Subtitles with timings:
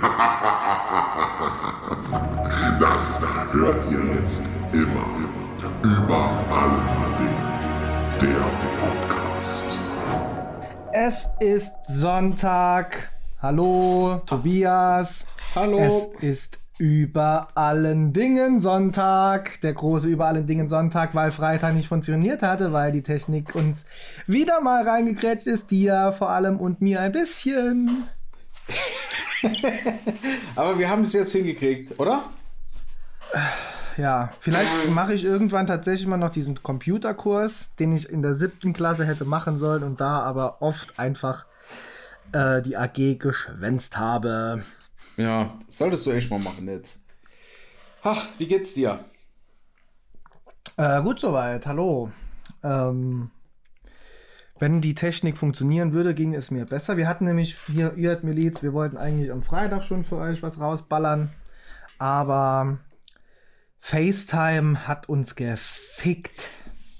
[2.80, 3.20] Das
[3.52, 5.04] hört ihr jetzt immer.
[5.82, 7.36] Über allen Dingen.
[8.20, 8.44] Der
[8.80, 9.66] Podcast.
[10.92, 13.10] Es ist Sonntag.
[13.42, 15.26] Hallo, Tobias.
[15.54, 15.78] Hallo.
[15.78, 19.60] Es ist über allen Dingen Sonntag.
[19.60, 23.88] Der große über allen Dingen Sonntag, weil Freitag nicht funktioniert hatte, weil die Technik uns
[24.26, 25.70] wieder mal reingekrätscht ist.
[25.70, 28.08] Dir vor allem und mir ein bisschen.
[30.56, 32.24] Aber wir haben es jetzt hingekriegt, oder?
[33.96, 38.72] Ja, vielleicht mache ich irgendwann tatsächlich mal noch diesen Computerkurs, den ich in der siebten
[38.72, 41.46] Klasse hätte machen sollen und da aber oft einfach
[42.32, 44.64] äh, die AG geschwänzt habe.
[45.16, 47.04] Ja, solltest du echt mal machen jetzt.
[48.02, 49.04] Ach, wie geht's dir?
[50.76, 52.10] Äh, gut soweit, hallo.
[52.62, 53.30] Ähm,
[54.60, 56.96] wenn die Technik funktionieren würde, ging es mir besser.
[56.96, 60.42] Wir hatten nämlich hier, ihr habt Miliz, wir wollten eigentlich am Freitag schon für euch
[60.42, 61.30] was rausballern,
[61.98, 62.78] aber
[63.80, 66.50] FaceTime hat uns gefickt.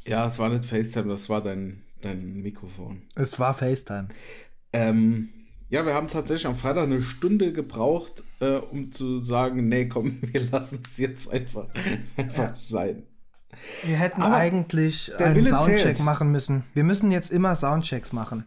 [0.06, 3.02] Ja, es war nicht FaceTime, das war dein, dein Mikrofon.
[3.14, 4.08] Es war FaceTime.
[4.72, 5.28] Ähm,
[5.68, 10.18] ja, wir haben tatsächlich am Freitag eine Stunde gebraucht, äh, um zu sagen, nee, komm,
[10.22, 11.68] wir lassen es jetzt einfach,
[12.16, 12.54] einfach Ja.
[12.54, 13.02] sein.
[13.84, 16.00] Wir hätten Aber eigentlich einen Soundcheck zählt.
[16.00, 16.64] machen müssen.
[16.74, 18.44] Wir müssen jetzt immer Soundchecks machen.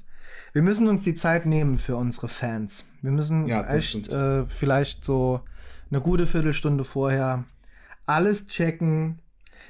[0.54, 2.86] Wir müssen uns die Zeit nehmen für unsere Fans.
[3.02, 5.42] Wir müssen Ja, echt äh, vielleicht so
[5.90, 7.44] eine gute Viertelstunde vorher
[8.06, 9.20] alles checken.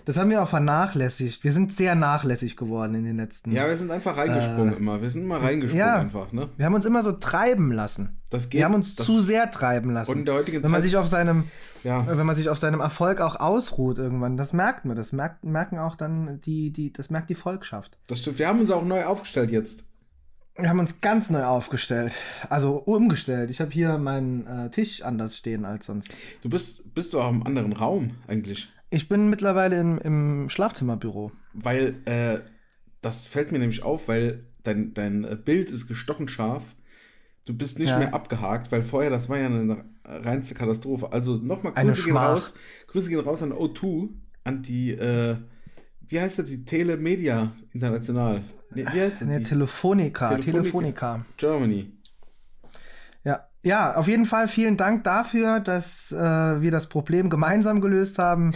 [0.06, 1.44] Das haben wir auch vernachlässigt.
[1.44, 3.52] Wir sind sehr nachlässig geworden in den letzten.
[3.52, 5.02] Ja, wir sind einfach reingesprungen immer.
[5.02, 6.00] Wir sind immer reingesprungen ja.
[6.00, 6.50] einfach, ne?
[6.58, 8.20] Wir haben uns immer so treiben lassen.
[8.30, 8.60] Das geht.
[8.60, 10.12] Wir haben uns zu sehr treiben lassen.
[10.12, 11.46] Und in der heutigen wenn man Zeit- sich auf seinem
[11.84, 12.06] Ja.
[12.08, 14.96] wenn man sich auf seinem Erfolg auch ausruht irgendwann, das merkt man.
[14.96, 17.98] Das merkt, merken auch dann die, die, das merkt die Volkschaft.
[18.08, 18.40] Das stimmt.
[18.40, 19.86] Wir haben uns auch neu aufgestellt jetzt.
[20.56, 22.14] Wir haben uns ganz neu aufgestellt.
[22.50, 23.50] Also umgestellt.
[23.50, 26.14] Ich habe hier meinen äh, Tisch anders stehen als sonst.
[26.44, 28.70] Du bist, bist du auch im anderen Raum eigentlich.
[28.94, 31.32] Ich bin mittlerweile im, im Schlafzimmerbüro.
[31.54, 32.40] Weil, äh,
[33.02, 36.76] das fällt mir nämlich auf, weil dein, dein äh, Bild ist gestochen scharf.
[37.46, 37.98] Du bist nicht Ja.
[37.98, 41.12] mehr abgehakt, weil vorher, das war ja eine reinste Katastrophe.
[41.12, 42.54] Also nochmal Grüße gehen raus.
[42.88, 44.10] Grüße gehen raus an O2,
[44.44, 45.38] an die, äh,
[46.08, 48.44] wie heißt das, die Telemedia International.
[48.76, 49.28] Nee, wie heißt das?
[49.28, 49.44] Ne, die?
[49.44, 50.52] Telefonica, Telefonica.
[50.62, 51.26] Telefonica.
[51.38, 51.92] Germany.
[53.64, 53.96] Ja.
[53.96, 56.16] auf jeden Fall vielen Dank dafür, dass äh,
[56.62, 58.52] wir das Problem gemeinsam gelöst haben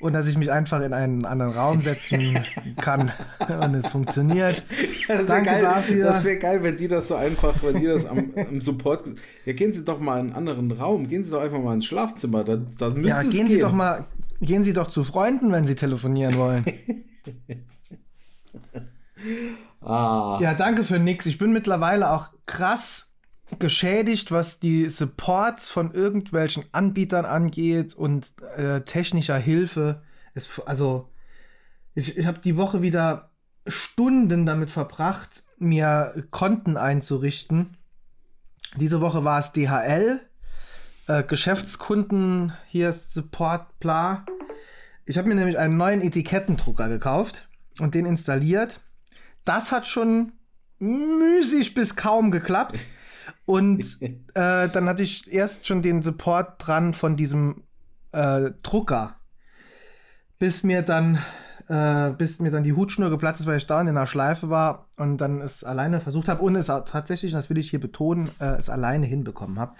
[0.00, 2.38] und dass ich mich einfach in einen anderen Raum setzen
[2.80, 3.12] kann
[3.48, 4.64] und es funktioniert.
[5.08, 6.04] Danke geil, dafür.
[6.06, 9.04] Das wäre geil, wenn die das so einfach, wenn die das am, am Support.
[9.44, 11.08] Ja, gehen Sie doch mal in einen anderen Raum.
[11.08, 12.42] Gehen Sie doch einfach mal ins Schlafzimmer.
[12.44, 13.48] Da, da Ja, gehen gehen.
[13.48, 14.06] Sie doch mal,
[14.40, 16.64] gehen Sie doch zu Freunden, wenn Sie telefonieren wollen.
[19.80, 20.38] Ah.
[20.40, 21.26] ja, danke für nix.
[21.26, 23.11] Ich bin mittlerweile auch krass
[23.58, 30.02] geschädigt, was die Supports von irgendwelchen Anbietern angeht und äh, technischer Hilfe.
[30.34, 31.08] Es, also,
[31.94, 33.30] ich, ich habe die Woche wieder
[33.66, 37.76] Stunden damit verbracht, mir Konten einzurichten.
[38.76, 40.20] Diese Woche war es DHL,
[41.06, 44.24] äh, Geschäftskunden, hier ist Support, bla.
[45.04, 47.48] Ich habe mir nämlich einen neuen Etikettendrucker gekauft
[47.80, 48.80] und den installiert.
[49.44, 50.32] Das hat schon
[50.78, 52.78] müßig bis kaum geklappt.
[53.44, 53.98] Und
[54.34, 57.64] äh, dann hatte ich erst schon den Support dran von diesem
[58.12, 59.16] äh, Drucker.
[60.38, 61.18] Bis mir dann,
[61.68, 64.88] äh, bis mir dann die Hutschnur geplatzt ist, weil ich da in einer Schleife war
[64.96, 67.80] und dann es alleine versucht habe und es auch tatsächlich, und das will ich hier
[67.80, 69.74] betonen, äh, es alleine hinbekommen habe.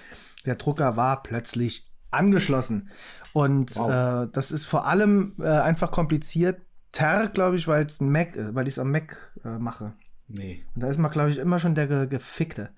[0.46, 2.90] Der Drucker war plötzlich angeschlossen.
[3.32, 4.26] Und Wow.
[4.26, 6.60] äh, das ist vor allem äh, einfach kompliziert.
[6.92, 9.94] Ter, glaube ich, weil es ein Mac, weil ich es am Mac äh, mache.
[10.28, 10.64] Nee.
[10.74, 12.70] Und da ist man, glaube ich, immer schon der Ge Gefickte.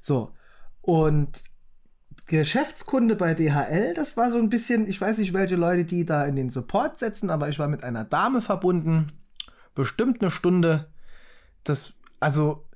[0.00, 0.32] So.
[0.80, 1.28] Und
[2.26, 6.24] Geschäftskunde bei DHL, das war so ein bisschen, ich weiß nicht, welche Leute die da
[6.24, 9.12] in den Support setzen, aber ich war mit einer Dame verbunden.
[9.74, 10.90] Bestimmt eine Stunde.
[11.64, 12.66] Das, also,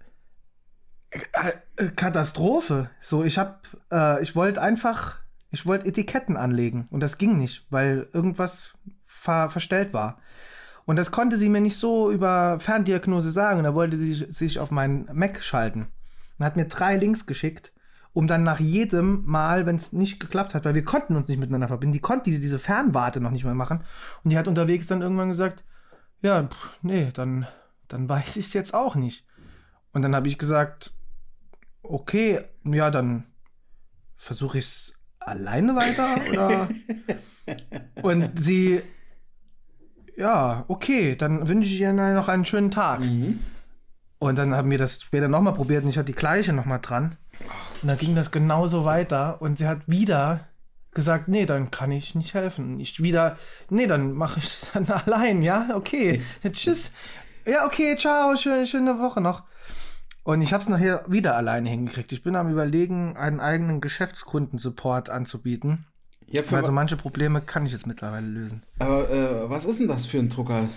[1.10, 2.90] äh, äh, Katastrophe.
[3.00, 5.18] So, ich hab, äh, ich wollte einfach,
[5.50, 8.74] ich wollte Etiketten anlegen und das ging nicht, weil irgendwas
[9.06, 10.18] ver verstellt war.
[10.84, 13.62] Und das konnte sie mir nicht so über Ferndiagnose sagen.
[13.62, 15.86] Da wollte sie sich auf meinen Mac schalten.
[16.38, 17.72] Und hat mir drei Links geschickt,
[18.12, 21.38] um dann nach jedem Mal, wenn es nicht geklappt hat, weil wir konnten uns nicht
[21.38, 23.82] miteinander verbinden, die konnte diese, diese Fernwarte noch nicht mehr machen.
[24.22, 25.64] Und die hat unterwegs dann irgendwann gesagt,
[26.22, 27.46] ja, pff, nee, dann,
[27.88, 29.26] dann weiß ich es jetzt auch nicht.
[29.92, 30.92] Und dann habe ich gesagt,
[31.82, 33.24] okay, ja, dann
[34.16, 36.68] versuche ich es alleine weiter oder?
[38.02, 38.80] Und sie,
[40.16, 43.00] ja, okay, dann wünsche ich Ihnen noch einen schönen Tag.
[43.00, 43.40] Mhm.
[44.24, 47.18] Und dann haben wir das später nochmal probiert und ich hatte die gleiche nochmal dran.
[47.82, 50.48] Und dann ging das genauso weiter und sie hat wieder
[50.94, 52.80] gesagt, nee, dann kann ich nicht helfen.
[52.80, 53.36] Ich wieder,
[53.68, 56.22] nee, dann mache ich es dann allein, ja, okay.
[56.42, 56.92] Ja, tschüss.
[57.44, 59.42] Ja, okay, ciao, schöne, schöne Woche noch.
[60.22, 62.10] Und ich habe es nachher wieder alleine hingekriegt.
[62.12, 65.84] Ich bin am überlegen, einen eigenen Geschäftskundensupport anzubieten.
[66.28, 68.62] Ja, für Also manche Probleme kann ich jetzt mittlerweile lösen.
[68.78, 70.70] aber äh, was ist denn das für ein Drucker?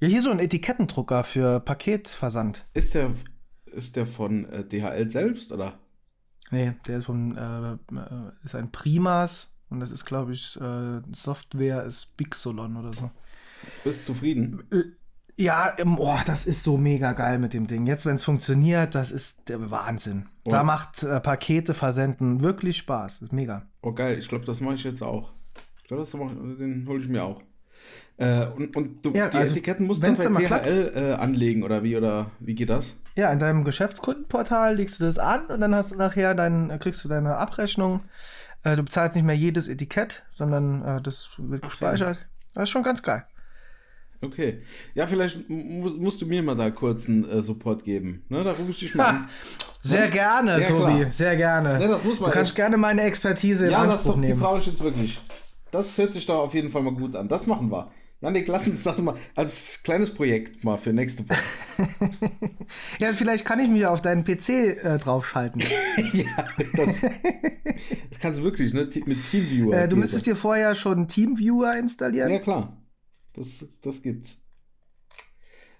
[0.00, 2.66] Ja, hier so ein Etikettendrucker für Paketversand.
[2.72, 3.10] Ist der,
[3.66, 5.78] ist der von äh, DHL selbst oder?
[6.50, 11.00] Nee, der ist von, äh, äh, ist ein Primas und das ist, glaube ich, äh,
[11.12, 13.10] Software ist Bixolon oder so.
[13.82, 14.62] Bist zufrieden?
[15.36, 17.86] Ja, ähm, oh, das ist so mega geil mit dem Ding.
[17.86, 20.26] Jetzt, wenn es funktioniert, das ist der Wahnsinn.
[20.44, 20.66] Da Und?
[20.66, 23.18] macht äh, Pakete versenden wirklich Spaß.
[23.18, 23.66] Das ist mega.
[23.82, 25.32] Oh geil, ich glaube, das mache ich jetzt auch.
[25.78, 27.42] Ich glaube, den hole ich mir auch.
[28.18, 31.62] Äh, und, und du, Ja, die also, Etiketten musst du dann bei DHL äh, anlegen
[31.62, 32.96] oder wie oder wie geht das?
[33.14, 36.78] Ja, in deinem Geschäftskundenportal legst du das an und dann hast du nachher dein, äh,
[36.78, 38.00] kriegst du deine Abrechnung.
[38.64, 42.18] Äh, du bezahlst nicht mehr jedes Etikett, sondern äh, das wird gespeichert.
[42.54, 43.24] Das ist schon ganz geil.
[44.20, 44.62] Okay.
[44.94, 48.24] Ja, vielleicht mu musst du mir mal da kurz einen äh, Support geben.
[48.28, 49.28] Ne, da rufe ich dich mal an.
[49.80, 51.12] Sehr gerne, Ja, Tobi, klar.
[51.12, 51.80] sehr gerne.
[51.80, 54.26] Ja, das man du kannst echt- gerne meine Expertise in Ja, das Anspruch doch, die
[54.26, 54.40] nehmen.
[54.40, 55.20] brauche ich jetzt wirklich.
[55.70, 57.28] Das hört sich doch auf jeden Fall mal gut an.
[57.28, 57.92] Das machen wir.
[58.20, 61.38] Janik, lass uns das mal als kleines Projekt mal für nächste Woche.
[62.98, 65.62] Ja, vielleicht kann ich mich auf deinen PC äh, draufschalten.
[66.74, 68.88] Das kannst du wirklich, ne?
[69.06, 69.74] Mit Teamviewer.
[69.74, 72.30] äh, du müsstest dir vorher schon TeamViewer installieren.
[72.30, 72.76] Ja, klar.
[73.32, 74.42] Das, das gibt's.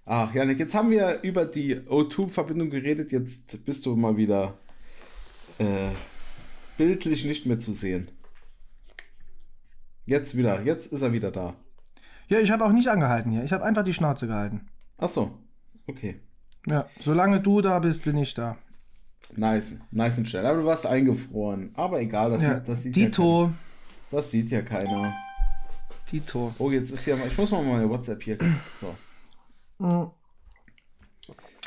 [0.04, 3.12] Ach, Janik, jetzt haben wir über die O2-Verbindung geredet.
[3.12, 4.58] Jetzt bist du mal wieder
[5.58, 5.90] äh,
[6.78, 8.10] bildlich nicht mehr zu sehen.
[10.06, 11.54] Jetzt wieder, jetzt ist er wieder da.
[12.28, 13.42] Ja, ich habe auch nicht angehalten hier.
[13.44, 14.68] Ich habe einfach die Schnauze gehalten.
[14.98, 15.36] Ach so,
[15.86, 16.20] okay.
[16.68, 18.56] Ja, solange du da bist, bin ich da.
[19.36, 20.46] Nice, nice und schnell.
[20.46, 21.72] Aber du warst eingefroren.
[21.74, 23.54] Aber egal, das, Ja, sieht, das sieht Dito, Ja keiner.
[24.10, 25.14] das sieht ja keiner.
[26.10, 26.54] Dito.
[26.58, 28.38] Oh, jetzt ist ja mal, ich muss mal meine WhatsApp hier.
[28.80, 28.94] So.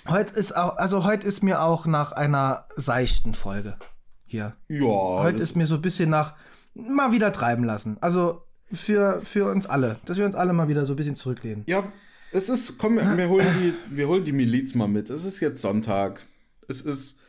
[0.07, 3.77] Heute ist auch, also heute ist mir auch nach einer seichten Folge
[4.25, 4.55] hier.
[4.67, 4.87] Ja,
[5.23, 6.35] Heute ist mir so ein bisschen nach
[6.73, 7.97] mal wieder treiben lassen.
[8.01, 8.43] Also
[8.73, 11.63] für, für uns alle, dass wir uns alle mal wieder so ein bisschen zurücklehnen.
[11.67, 11.91] Ja,
[12.31, 15.09] es ist, komm, wir, holen die, wir holen die Miliz mal mit.
[15.09, 16.25] Es ist jetzt Sonntag.
[16.67, 17.19] Es ist,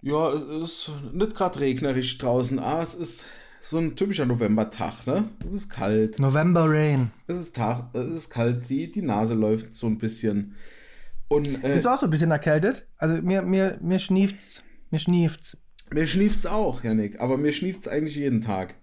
[0.00, 3.26] ja, es ist nicht gerade regnerisch draußen, aber es ist
[3.62, 5.28] so ein typischer Novembertag, ne?
[5.46, 6.18] Es ist kalt.
[6.18, 7.10] November Rain.
[7.26, 10.56] Es ist Tag, es ist kalt, die, die Nase läuft so ein bisschen.
[11.28, 12.86] Und äh, Bist du auch so ein bisschen erkältet?
[12.96, 14.64] Also mir, mir, mir schnieft's.
[14.90, 15.58] Mir schnieft's.
[15.92, 18.74] mir schnieft's auch, Janik, aber mir schnieft's eigentlich jeden Tag.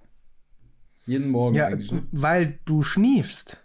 [1.08, 1.92] Jeden Morgen Ja, eigentlich.
[1.92, 2.04] Ne?
[2.12, 3.58] weil du schniefst.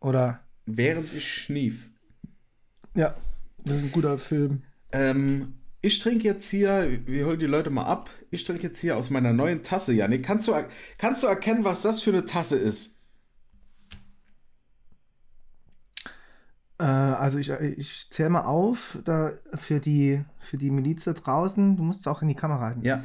[0.00, 0.40] Oder?
[0.64, 1.90] Während ich schnief.
[2.94, 3.14] Ja,
[3.64, 4.62] das ist ein guter Film.
[4.92, 8.08] Ähm, ich trinke jetzt hier, wir holen die Leute mal ab.
[8.30, 10.22] Ich trinke jetzt hier aus meiner neuen Tasse, Janik.
[10.24, 10.54] Kannst du,
[10.96, 13.02] kannst du erkennen, was das für eine Tasse ist?
[16.78, 21.76] Äh, also ich, ich zähle mal auf, da für die, für die Miliz da draußen,
[21.76, 22.82] du musst es auch in die Kamera halten.
[22.84, 23.02] Ja.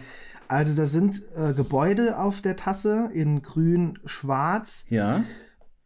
[0.50, 5.24] Also da sind äh, Gebäude auf der Tasse in grün, schwarz Ja.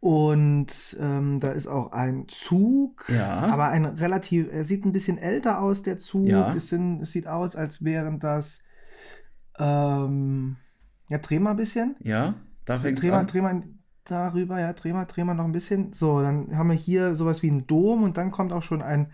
[0.00, 3.40] und ähm, da ist auch ein Zug, Ja.
[3.40, 6.26] aber ein relativ, er sieht ein bisschen älter aus, der Zug.
[6.26, 6.54] Ja.
[6.54, 8.64] Es, sind, es sieht aus, als wären das,
[9.58, 10.56] ähm,
[11.10, 11.96] ja, dreh mal ein bisschen.
[12.00, 12.34] Ja.
[12.64, 13.26] Da fängt Dreh mal, an.
[13.26, 13.62] dreh mal
[14.04, 15.92] darüber, ja, dreh mal, dreh mal noch ein bisschen.
[15.92, 19.10] So, dann haben wir hier sowas wie einen Dom und dann kommt auch schon ein,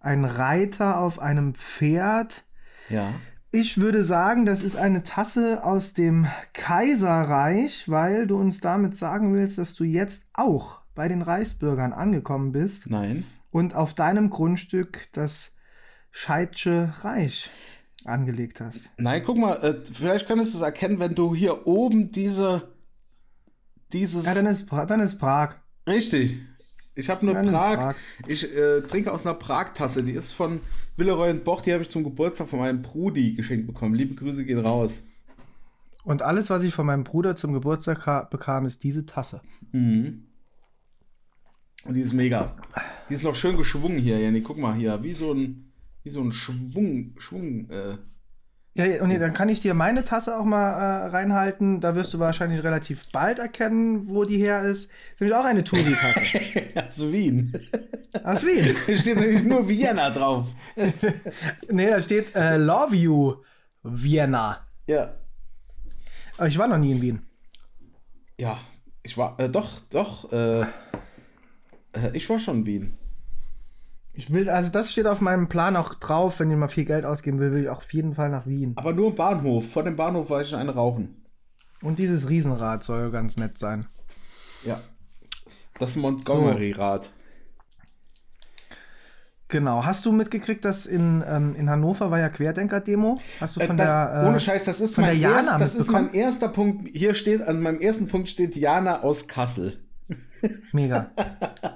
[0.00, 2.44] ein Reiter auf einem Pferd.
[2.88, 3.12] Ja.
[3.54, 9.32] Ich würde sagen, das ist eine Tasse aus dem Kaiserreich, weil du uns damit sagen
[9.32, 13.24] willst, dass du jetzt auch bei den Reichsbürgern angekommen bist Nein.
[13.52, 15.54] und auf deinem Grundstück das
[16.10, 17.50] Scheitsche Reich
[18.04, 18.90] angelegt hast.
[18.98, 22.68] Nein, guck mal, äh, vielleicht könntest du es erkennen, wenn du hier oben diese.
[23.92, 24.26] Dieses.
[24.26, 25.54] Ja, dann ist, Pra- dann ist Prag.
[25.88, 26.38] Richtig.
[26.94, 27.76] Ich habe nur Prag.
[27.76, 27.94] Prag.
[28.26, 30.02] Ich äh, trinke aus einer Prag-Tasse.
[30.02, 30.60] Die ist von
[30.96, 31.60] Villeroy und Boch.
[31.60, 33.94] Die habe ich zum Geburtstag von meinem Brudi geschenkt bekommen.
[33.94, 35.04] Liebe Grüße gehen raus.
[36.04, 39.40] Und alles, was ich von meinem Bruder zum Geburtstag bekam, ist diese Tasse.
[39.72, 40.26] Mhm.
[41.84, 42.56] Und die ist mega.
[43.08, 44.40] Die ist noch schön geschwungen hier, Jenny.
[44.42, 45.02] Guck mal hier.
[45.02, 45.72] Wie so ein,
[46.02, 47.14] wie so ein Schwung.
[47.18, 47.98] Schwung äh.
[48.76, 51.80] Ja, und dann kann ich dir meine Tasse auch mal äh, reinhalten.
[51.80, 54.90] Da wirst du wahrscheinlich relativ bald erkennen, wo die her ist.
[55.12, 56.20] ist nämlich auch eine Turi-Tasse.
[56.88, 57.54] Aus Wien.
[58.24, 58.74] Aus Wien.
[58.86, 60.48] Hier steht nämlich nur Vienna drauf.
[61.70, 63.34] Nee, da steht äh, Love You
[63.84, 64.66] Vienna.
[64.88, 65.14] Ja.
[66.36, 67.22] Aber ich war noch nie in Wien.
[68.40, 68.58] Ja.
[69.04, 69.38] Ich war.
[69.38, 70.32] Äh, doch, doch.
[70.32, 70.66] Äh, äh,
[72.12, 72.98] ich war schon in Wien.
[74.16, 77.04] Ich will, also das steht auf meinem Plan auch drauf, wenn ich mal viel Geld
[77.04, 78.72] ausgeben will, will ich auch auf jeden Fall nach Wien.
[78.76, 79.70] Aber nur im Bahnhof.
[79.72, 81.24] Vor dem Bahnhof war ich eine rauchen.
[81.82, 83.86] Und dieses Riesenrad soll ganz nett sein.
[84.64, 84.80] Ja.
[85.80, 87.12] Das Montgomery-Rad.
[89.48, 89.84] Genau.
[89.84, 93.20] Hast du mitgekriegt, dass in, ähm, in Hannover war ja Querdenker-Demo?
[93.40, 94.22] Hast du von Äh, das, der.
[94.24, 96.88] äh, ohne Scheiß, das ist, von mein, der Jana erst, das ist mein erster Punkt.
[96.92, 99.76] Hier steht, an meinem ersten Punkt steht Jana aus Kassel.
[100.72, 101.10] Mega.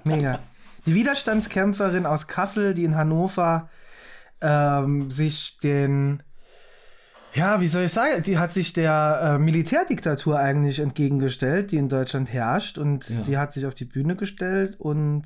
[0.04, 0.40] Mega.
[0.88, 3.68] Die Widerstandskämpferin aus Kassel, die in Hannover
[4.40, 6.22] ähm, sich den,
[7.34, 11.90] ja, wie soll ich sagen, die hat sich der äh, Militärdiktatur eigentlich entgegengestellt, die in
[11.90, 12.78] Deutschland herrscht.
[12.78, 15.24] Und sie hat sich auf die Bühne gestellt und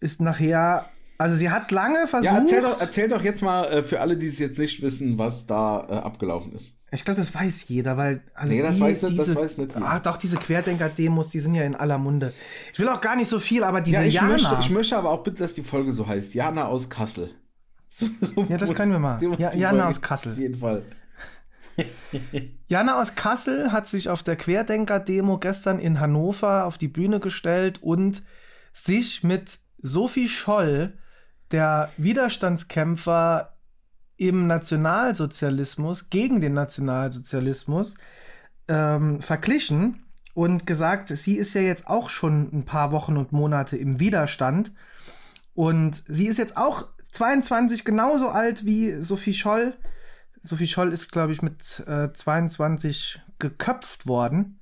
[0.00, 0.86] ist nachher,
[1.16, 2.32] also sie hat lange versucht.
[2.32, 5.18] Ja, erzähl doch, erzähl doch jetzt mal äh, für alle, die es jetzt nicht wissen,
[5.18, 6.80] was da äh, abgelaufen ist.
[6.94, 8.22] Ich glaube, das weiß jeder, weil.
[8.34, 9.76] Also Nee, das weiß nicht- das weiß nicht.
[9.76, 12.32] Ah, doch, diese Querdenker-Demos, die sind ja in aller Munde.
[12.72, 14.28] Ich will auch gar nicht so viel, aber diese Ja, ich Jana.
[14.28, 16.34] möchte, ich möchte aber auch bitte, dass die Folge so heißt.
[16.34, 17.30] Jana aus Kassel.
[17.96, 19.22] So, so Ja, das muss- können wir mal.
[19.38, 20.32] Ja, die Jana Folge- aus Kassel.
[20.32, 20.82] Auf jeden Fall.
[22.68, 27.82] Jana aus Kassel hat sich auf der Querdenker-Demo gestern in Hannover auf die Bühne gestellt
[27.82, 28.22] und
[28.72, 30.94] sich mit Sophie Scholl,
[31.50, 33.53] der Widerstandskämpfer
[34.16, 37.96] im Nationalsozialismus, gegen den Nationalsozialismus,
[38.68, 40.04] ähm, verglichen
[40.34, 44.72] und gesagt, sie ist ja jetzt auch schon ein paar Wochen und Monate im Widerstand
[45.54, 49.74] und sie ist jetzt auch 22, genauso alt wie Sophie Scholl.
[50.42, 54.58] Sophie Scholl ist, glaube ich, mit äh, 22 geköpft worden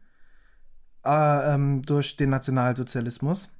[1.05, 3.51] äh, ähm, durch den Nationalsozialismus.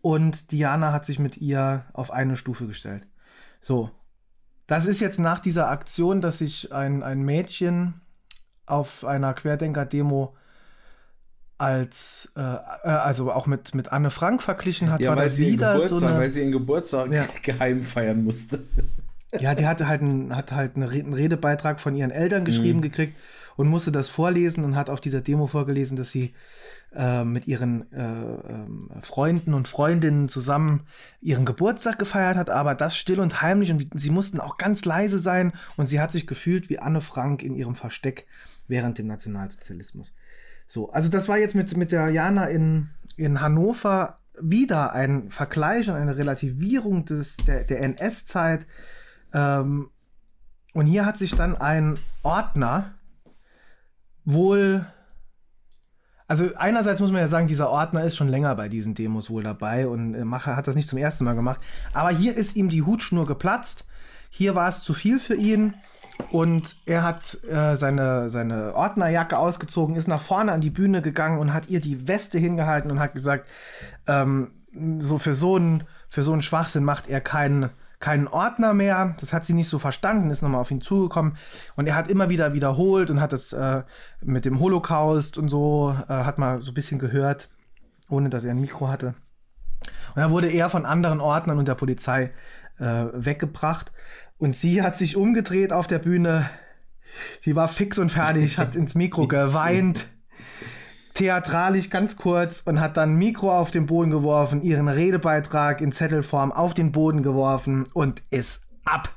[0.00, 3.08] Und Diana hat sich mit ihr auf eine Stufe gestellt.
[3.60, 3.90] So.
[4.66, 8.00] Das ist jetzt nach dieser Aktion, dass sich ein, ein Mädchen
[8.66, 10.34] auf einer Querdenker-Demo
[11.58, 15.36] als, äh, äh, also auch mit, mit Anne Frank verglichen hat, Ja, war weil das
[15.36, 17.26] sie, ihren wieder Geburtstag, so eine, weil sie ihren Geburtstag Ja.
[17.42, 18.62] geheim feiern musste.
[19.38, 23.16] Ja, die hatte halt, einen, hat halt einen Redebeitrag von ihren Eltern geschrieben gekriegt
[23.56, 26.34] und musste das vorlesen und hat auf dieser Demo vorgelesen, dass sie
[26.94, 30.86] äh, mit ihren äh, ähm, Freunden und Freundinnen zusammen
[31.20, 35.18] ihren Geburtstag gefeiert hat, aber das still und heimlich und sie mussten auch ganz leise
[35.18, 38.26] sein und sie hat sich gefühlt wie Anne Frank in ihrem Versteck
[38.68, 40.14] während dem Nationalsozialismus.
[40.66, 45.88] So, also das war jetzt mit, mit der Jana in, in Hannover wieder ein Vergleich
[45.88, 48.66] und eine Relativierung des, der, der NS-Zeit.
[49.32, 49.90] Ähm,
[50.72, 52.94] und hier hat sich dann ein Ordner
[54.26, 54.84] wohl.
[56.28, 59.42] Also einerseits muss man ja sagen, dieser Ordner ist schon länger bei diesen Demos wohl
[59.42, 61.60] dabei und äh, Macher hat das nicht zum ersten Mal gemacht.
[61.94, 63.86] Aber hier ist ihm die Hutschnur geplatzt.
[64.28, 65.74] Hier war es zu viel für ihn.
[66.30, 71.38] Und er hat äh, seine, seine Ordnerjacke ausgezogen, ist nach vorne an die Bühne gegangen
[71.38, 73.46] und hat ihr die Weste hingehalten und hat gesagt,
[74.06, 74.50] ähm,
[74.98, 77.70] so für so einen für so einen Schwachsinn macht er keinen
[78.06, 79.16] keinen Ordner mehr.
[79.18, 81.36] Das hat sie nicht so verstanden, ist nochmal auf ihn zugekommen.
[81.74, 83.82] Und er hat immer wieder wiederholt und hat das äh,
[84.22, 87.48] mit dem Holocaust und so, äh, hat mal so ein bisschen gehört,
[88.08, 89.16] ohne dass er ein Mikro hatte.
[90.14, 92.30] Und dann wurde er von anderen Ordnern und der Polizei
[92.78, 93.90] äh, weggebracht.
[94.38, 96.48] Und sie hat sich umgedreht auf der Bühne.
[97.40, 100.06] Sie war fix und fertig, hat ins Mikro geweint,
[101.16, 106.52] theatralisch ganz kurz und hat dann Mikro auf den Boden geworfen, ihren Redebeitrag in Zettelform
[106.52, 109.08] auf den Boden geworfen und ist ab.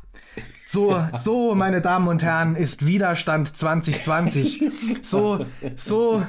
[0.65, 4.63] So, so, meine Damen und Herren, ist Widerstand 2020.
[5.01, 6.23] So, so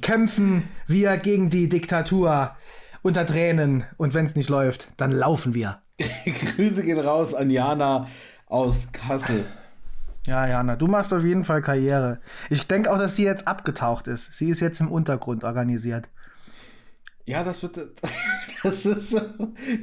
[0.00, 2.56] kämpfen wir gegen die Diktatur
[3.02, 3.84] unter Tränen.
[3.96, 5.80] Und wenn es nicht läuft, dann laufen wir.
[6.56, 8.08] Grüße gehen raus an Jana
[8.46, 9.44] aus Kassel.
[10.26, 12.20] Ja, Jana, du machst auf jeden Fall Karriere.
[12.48, 14.32] Ich denke auch, dass sie jetzt abgetaucht ist.
[14.34, 16.08] Sie ist jetzt im Untergrund organisiert.
[17.24, 17.78] Ja, das wird.
[18.62, 19.20] Das ist so.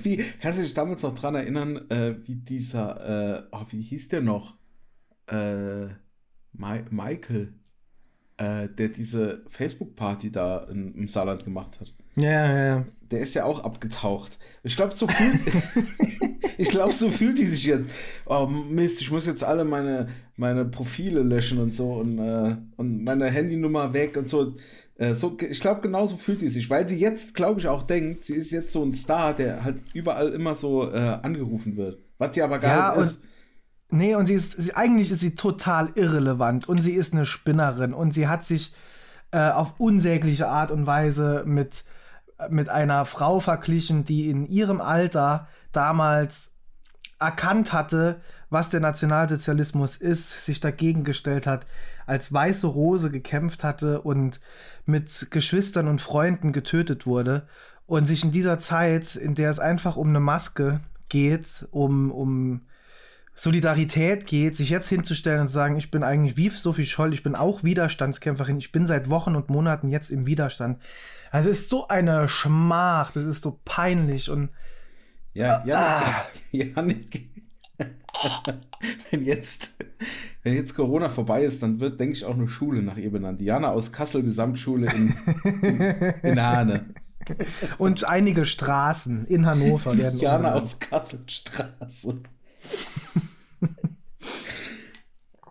[0.02, 3.38] Wie, kannst du dich damals noch dran erinnern, äh, wie dieser.
[3.38, 4.56] Äh, oh, wie hieß der noch?
[5.28, 5.86] Äh,
[6.54, 7.54] Mi Michael.
[8.38, 11.94] Äh, der diese Facebook-Party da in, im Saarland gemacht hat.
[12.16, 12.86] Ja, ja, ja.
[13.12, 14.38] Der ist ja auch abgetaucht.
[14.64, 15.40] Ich glaube, so fühlt.
[16.58, 17.90] ich glaube, so fühlt die sich jetzt.
[18.26, 23.04] Oh Mist, ich muss jetzt alle meine, meine Profile löschen und so und, äh, und
[23.04, 24.56] meine Handynummer weg und so.
[24.98, 28.26] Äh, so ich glaube, genauso fühlt die sich, weil sie jetzt, glaube ich, auch denkt,
[28.26, 32.00] sie ist jetzt so ein Star, der halt überall immer so äh, angerufen wird.
[32.18, 33.26] Was sie aber gar Ja, nicht ist.
[33.90, 37.94] Nee, und sie ist, sie, eigentlich ist sie total irrelevant und sie ist eine Spinnerin
[37.94, 38.74] und sie hat sich
[39.32, 41.84] äh, auf unsägliche Art und Weise mit,
[42.50, 46.52] mit einer Frau verglichen, die in ihrem Alter damals
[47.20, 48.20] erkannt hatte,
[48.50, 51.66] was der Nationalsozialismus ist, sich dagegen gestellt hat,
[52.06, 54.42] als weiße Rose gekämpft hatte und
[54.86, 57.48] mit Geschwistern und Freunden getötet wurde.
[57.86, 62.62] Und sich in dieser Zeit, in der es einfach um eine Maske geht, um, um
[63.36, 67.24] Solidarität geht, sich jetzt hinzustellen und zu sagen, ich bin eigentlich wie Sophie Scholl, ich
[67.24, 70.80] bin auch Widerstandskämpferin, ich bin seit Wochen und Monaten jetzt im Widerstand.
[71.32, 74.50] Es ist so eine Schmach, das ist so peinlich und
[75.34, 77.30] Ja, ja, Janik.
[79.10, 79.72] wenn jetzt,
[80.44, 83.42] wenn jetzt Corona vorbei ist, dann wird, denke ich, auch eine Schule nach ihr benannt.
[83.42, 85.14] Jana aus Kassel Gesamtschule in,
[85.62, 85.80] in,
[86.24, 86.94] in Hane.
[87.78, 90.62] und einige Straßen in Hannover werden Jana umbenannt.
[90.64, 92.22] aus Kassel Straße.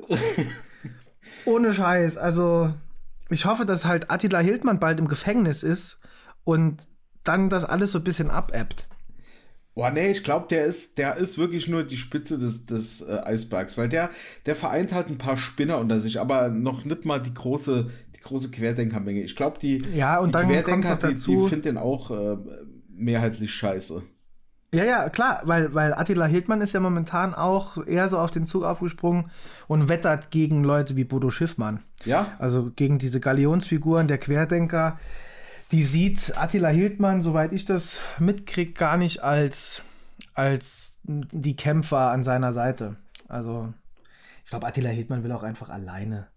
[1.47, 2.17] Ohne Scheiß.
[2.19, 2.75] Also,
[3.31, 6.01] ich hoffe, dass halt Attila Hildmann bald im Gefängnis ist
[6.45, 6.83] und
[7.25, 8.89] dann das alles so ein bisschen abebbt.
[9.75, 13.21] Boah, nee, ich glaube, der ist, der ist wirklich nur die Spitze des, des äh,
[13.25, 14.11] Eisbergs, weil der,
[14.47, 18.21] der vereint halt ein paar Spinner unter sich, aber noch nicht mal die große, die
[18.21, 19.23] große Querdenkermenge.
[19.23, 22.37] Ich glaube, die, Ja, und die dann Querdenker, die, die dazu- finden den auch äh,
[22.89, 24.03] mehrheitlich scheiße.
[24.73, 28.47] Ja, ja, klar, weil, weil Attila Hildmann ist ja momentan auch eher so auf den
[28.47, 29.31] Zug aufgesprungen
[29.67, 31.81] und wettert gegen Leute wie Bodo Schiffmann.
[32.05, 32.37] Ja?
[32.39, 34.99] Also gegen diese Galionsfiguren der Querdenker.
[35.73, 39.83] Die sieht Attila Hildmann, soweit ich das mitkrieg, gar nicht als,
[40.35, 42.97] als die Kämpfer an seiner Seite.
[43.27, 43.73] Also
[44.45, 46.29] ich glaube, Attila Hildmann will auch einfach alleine,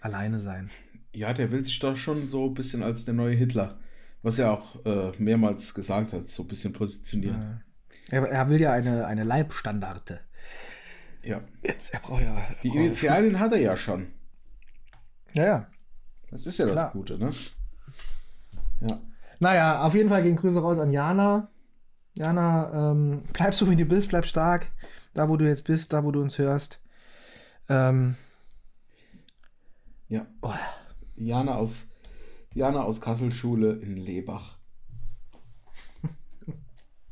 [0.00, 0.70] alleine sein.
[1.12, 3.76] Ja, der will sich doch schon so ein bisschen als der neue Hitler,
[4.22, 7.62] was er auch äh, mehrmals gesagt hat, so ein bisschen positionieren.
[8.10, 10.20] Er, er will ja eine, eine Leibstandarte.
[11.22, 11.42] Ja.
[11.62, 12.36] Jetzt, er braucht ja.
[12.62, 14.12] Die braucht ja Initialien hat er ja schon.
[15.34, 15.66] Ja, ja.
[16.30, 16.84] Das ist ja Klar.
[16.84, 17.30] das Gute, ne?
[18.80, 18.98] Ja.
[19.38, 21.50] Naja, auf jeden Fall gehen Grüße raus an Jana.
[22.14, 24.70] Jana, ähm, bleib so wie du bist, bleib stark.
[25.14, 26.80] Da, wo du jetzt bist, da, wo du uns hörst.
[27.68, 28.16] Ähm,
[30.08, 30.26] Ja.
[30.42, 30.52] oh,
[31.16, 31.84] Jana aus,
[32.54, 34.58] Jana aus Kasselschule in Lebach.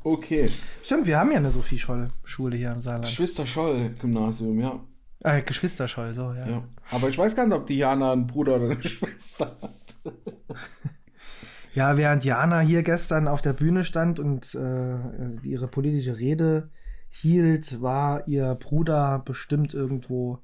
[0.01, 0.45] Okay.
[0.81, 3.05] stimmt, wir haben ja eine Sophie Scholl-Schule hier im Saarland.
[3.05, 4.79] Geschwister Scholl Gymnasium, ja.
[5.21, 6.47] Äh, Geschwisterscholl, so, ja.
[6.47, 6.63] ja.
[6.91, 10.15] Aber ich weiß gar nicht, ob die Jana einen Bruder oder eine Schwester hat.
[11.73, 14.97] Ja, während Jana hier gestern auf der Bühne stand und äh,
[15.43, 16.71] ihre politische Rede
[17.09, 20.39] hielt, war ihr Bruder bestimmt irgendwo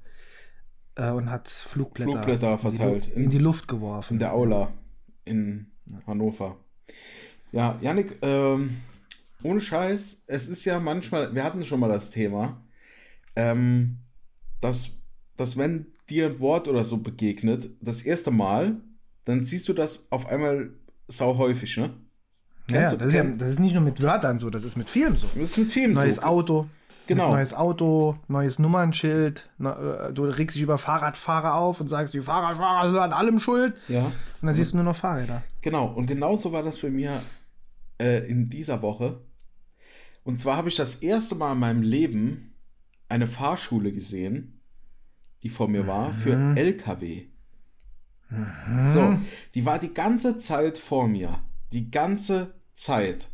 [0.96, 3.06] äh, und hat Flugblätter, Flugblätter in die verteilt.
[3.08, 4.14] In die Luft geworfen.
[4.14, 4.68] In der Aula
[5.26, 5.66] in
[6.06, 6.56] Hannover.
[7.52, 8.76] Ja, Janik, ähm,
[9.42, 12.62] ohne Scheiß, es ist ja manchmal, wir hatten schon mal das Thema,
[13.36, 13.98] ähm,
[14.60, 14.92] dass,
[15.36, 18.80] dass wenn dir ein Wort oder so begegnet, das erste Mal,
[19.24, 20.70] dann siehst du das auf einmal
[21.08, 21.94] sau häufig, ne?
[22.68, 24.76] Ja, Kennst du- das, ist ja, das ist nicht nur mit Wörtern so, das ist
[24.76, 25.26] mit Filmen so.
[25.34, 26.22] Das ist mit Filmen Neues so.
[26.22, 26.66] Auto.
[27.06, 27.30] Genau.
[27.30, 29.48] Neues Auto, neues Nummernschild.
[29.58, 33.74] Ne, du regst dich über Fahrradfahrer auf und sagst, die Fahrradfahrer sind an allem schuld.
[33.86, 35.44] Ja, Und dann siehst du nur noch Fahrräder.
[35.62, 35.86] genau.
[35.86, 37.12] Und genauso war das bei mir
[38.00, 39.20] äh, in dieser Woche.
[40.24, 42.54] Und zwar habe ich das erste Mal in meinem Leben
[43.08, 44.60] eine Fahrschule gesehen,
[45.44, 47.26] die vor mir war, für LKW.
[48.82, 49.16] So,
[49.54, 51.38] die war die ganze Zeit vor mir.
[51.72, 53.26] Die ganze Zeit.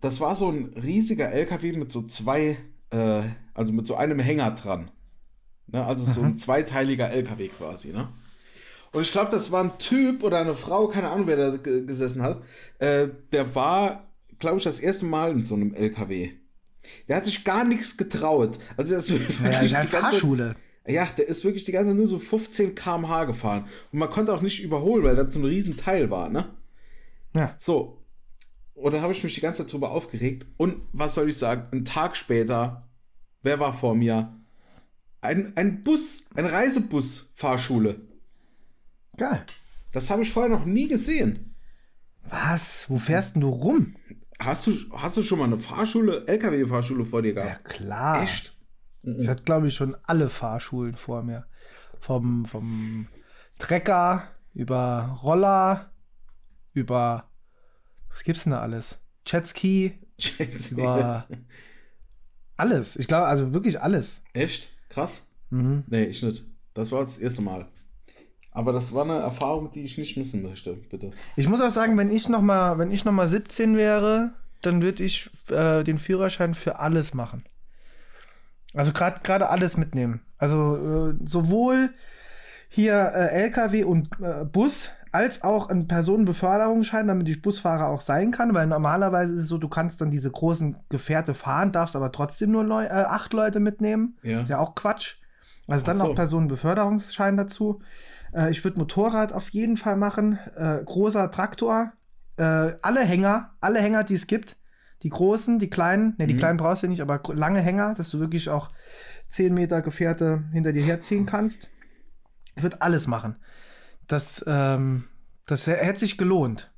[0.00, 2.56] Das war so ein riesiger LKW mit so zwei,
[2.90, 3.22] äh,
[3.54, 4.90] also mit so einem Hänger dran.
[5.66, 5.84] Ne?
[5.84, 8.08] Also so ein zweiteiliger LKW quasi, ne?
[8.92, 11.86] Und ich glaube, das war ein Typ oder eine Frau, keine Ahnung, wer da ge-
[11.86, 12.42] gesessen hat.
[12.78, 14.04] Äh, der war,
[14.38, 16.32] glaube ich, das erste Mal in so einem LKW.
[17.08, 18.58] Der hat sich gar nichts getraut.
[18.76, 20.56] Also, das ist wirklich Ja, ist halt die ganze- Fahrschule.
[20.86, 23.64] ja, der ist wirklich die ganze Zeit nur so 15 km/h gefahren.
[23.92, 26.50] Und man konnte auch nicht überholen, weil das so ein Riesenteil war, ne?
[27.34, 27.54] Ja.
[27.58, 28.01] So.
[28.82, 30.46] Und dann habe ich mich die ganze Zeit drüber aufgeregt.
[30.56, 31.68] Und was soll ich sagen?
[31.72, 32.88] Ein Tag später,
[33.42, 34.34] wer war vor mir?
[35.20, 38.00] Ein, ein Bus, ein Reisebus-Fahrschule.
[39.16, 39.44] Geil.
[39.92, 41.54] Das habe ich vorher noch nie gesehen.
[42.28, 42.86] Was?
[42.88, 43.94] Wo fährst denn du rum?
[44.40, 47.64] Hast du, hast du schon mal eine Fahrschule, LKW-Fahrschule vor dir Ja, gehabt?
[47.66, 48.22] klar.
[48.22, 48.56] Echt?
[49.04, 51.46] Ich hatte, glaube ich, schon alle Fahrschulen vor mir.
[52.00, 53.06] Vom, vom
[53.58, 55.92] Trecker über Roller,
[56.72, 57.28] über.
[58.12, 58.98] Was gibt's denn da alles?
[59.26, 59.98] Jetski,
[60.70, 61.26] über.
[62.56, 62.96] alles.
[62.96, 64.22] Ich glaube, also wirklich alles.
[64.32, 64.70] Echt?
[64.88, 65.28] Krass.
[65.50, 65.84] Mhm.
[65.86, 66.44] Nee, ich nicht.
[66.74, 67.68] Das war das erste Mal.
[68.50, 71.10] Aber das war eine Erfahrung, die ich nicht missen möchte, bitte.
[71.36, 74.82] Ich muss auch sagen, wenn ich noch mal, wenn ich noch mal 17 wäre, dann
[74.82, 77.44] würde ich äh, den Führerschein für alles machen.
[78.74, 80.20] Also gerade gerade alles mitnehmen.
[80.38, 81.90] Also äh, sowohl
[82.68, 88.30] hier äh, LKW und äh, Bus als auch einen Personenbeförderungsschein, damit ich Busfahrer auch sein
[88.30, 92.10] kann, weil normalerweise ist es so, du kannst dann diese großen Gefährte fahren, darfst aber
[92.12, 94.16] trotzdem nur Leu äh, acht Leute mitnehmen.
[94.22, 94.40] Ja.
[94.40, 95.16] Ist ja auch Quatsch.
[95.68, 96.06] Also dann so.
[96.06, 97.80] noch Personenbeförderungsschein dazu.
[98.32, 100.38] Äh, ich würde Motorrad auf jeden Fall machen.
[100.56, 101.92] Äh, großer Traktor
[102.36, 104.56] äh, alle Hänger, alle Hänger, die es gibt,
[105.02, 106.38] die großen, die kleinen, ne, die Mhm.
[106.38, 108.70] kleinen brauchst du nicht, aber lange Hänger, dass du wirklich auch
[109.28, 111.68] 10 Meter Gefährte hinter dir herziehen kannst.
[112.56, 113.36] Ich würde alles machen.
[114.08, 115.04] Das, ähm,
[115.46, 116.70] das hä- hätte sich gelohnt.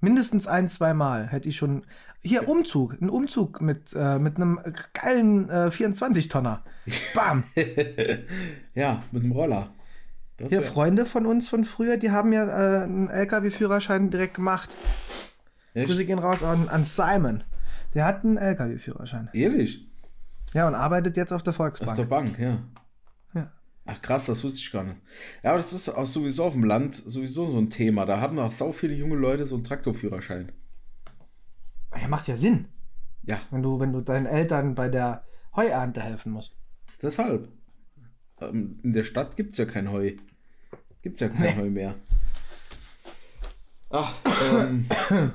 [0.00, 1.84] Mindestens ein, zwei Mal hätte ich schon.
[2.22, 3.00] Hier, Umzug.
[3.00, 4.58] Ein Umzug mit, äh, mit einem
[4.94, 6.62] geilen äh, 24-Tonner.
[7.14, 7.44] Bam.
[8.74, 9.70] Ja, mit dem Roller.
[10.38, 14.34] Das Hier, wär- Freunde von uns von früher, die haben ja äh, einen LKW-Führerschein direkt
[14.34, 14.70] gemacht.
[15.74, 15.86] Echt?
[15.88, 17.44] Grüße gehen raus an, an Simon.
[17.94, 19.28] Der hat einen LKW-Führerschein.
[19.34, 19.86] Ehrlich?
[20.54, 21.96] Ja, und arbeitet jetzt auf der Auf Volksbank.
[21.96, 22.58] der Bank, ja.
[23.86, 23.94] Ja.
[23.94, 24.96] Ach krass, das wusste ich gar nicht.
[25.42, 28.06] Ja, aber das ist auch sowieso auf dem Land sowieso so ein Thema.
[28.06, 30.52] Da haben auch sau viele junge Leute so einen Traktorführerschein.
[32.00, 32.68] Ja, macht ja Sinn,
[33.24, 35.24] Ja, wenn du, wenn du deinen Eltern bei der
[35.56, 36.54] Heuernte helfen musst.
[37.02, 37.48] deshalb.
[38.40, 40.12] Ähm, In der Stadt gibt es ja kein Heu.
[41.02, 41.96] Gibt es ja kein Heu mehr.
[43.90, 44.14] Ach,
[44.54, 44.86] ähm,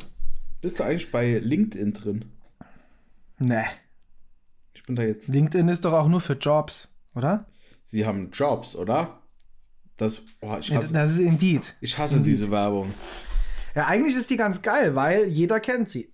[0.61, 2.25] bist du eigentlich bei LinkedIn drin?
[3.39, 3.65] Nee.
[4.73, 5.27] Ich bin da jetzt.
[5.27, 7.45] LinkedIn ist doch auch nur für Jobs, oder?
[7.89, 9.21] Sie haben Jobs, oder?
[9.95, 11.75] Das, oh, ich hasse, das ist Indeed.
[11.79, 12.93] ich hasse diese Werbung.
[13.73, 16.13] Ja, eigentlich ist die ganz geil, weil jeder kennt sie.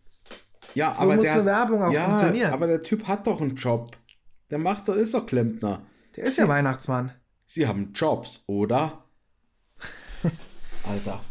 [0.75, 2.53] Ja, So aber muss der, eine Werbung auch ja, funktionieren.
[2.53, 3.97] aber der Typ hat doch einen Job.
[4.51, 5.81] Der macht doch, ist doch Klempner.
[6.15, 7.11] Der ist ja Weihnachtsmann.
[7.47, 9.03] Sie haben Jobs, oder?
[10.87, 11.21] Alter.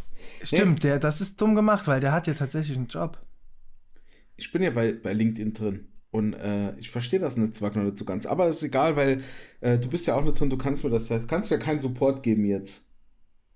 [0.42, 3.24] Stimmt, der, das ist dumm gemacht, weil der hat ja tatsächlich einen Job.
[4.37, 5.91] Ich bin ja bei, bei LinkedIn drin.
[6.12, 8.27] Und äh, ich verstehe das Netzwerk noch nicht so ganz.
[8.27, 9.22] Aber ist egal, weil
[9.62, 11.81] äh, du bist ja auch nicht drin, du kannst mir das ja, kannst ja keinen
[11.81, 12.90] Support geben jetzt.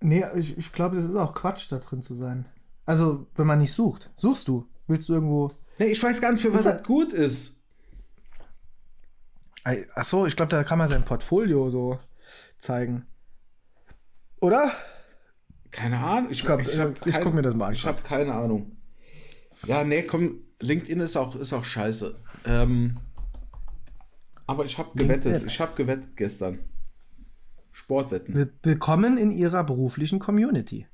[0.00, 2.46] Nee, ich, ich glaube, das ist auch Quatsch, da drin zu sein.
[2.86, 4.10] Also, wenn man nicht sucht.
[4.16, 4.66] Suchst du?
[4.86, 5.52] Willst du irgendwo.
[5.78, 7.62] Nee, ich weiß gar nicht, für was das gut ist.
[9.94, 11.98] Ach so, ich glaube, da kann man sein Portfolio so
[12.58, 13.04] zeigen.
[14.40, 14.70] Oder?
[15.72, 16.30] Keine Ahnung.
[16.30, 17.72] Ich, Ich, glaub, ich, ich, ich kein- guck mir das mal an.
[17.74, 18.76] Ich habe keine Ahnung.
[19.66, 22.16] Ja, nee, komm, LinkedIn ist auch, ist auch scheiße.
[22.46, 22.94] Ähm,
[24.46, 25.42] aber ich habe gewettet.
[25.44, 26.58] Ich habe gewettet gestern.
[27.72, 28.34] Sportwetten.
[28.34, 30.86] Will- Willkommen in Ihrer beruflichen Community.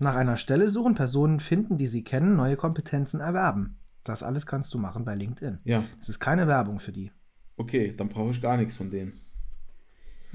[0.00, 3.78] Nach einer Stelle suchen, Personen finden, die Sie kennen, neue Kompetenzen erwerben.
[4.04, 5.58] Das alles kannst du machen bei LinkedIn.
[5.64, 7.10] Ja, Es ist keine Werbung für die.
[7.56, 9.20] okay, dann brauche ich gar nichts von denen.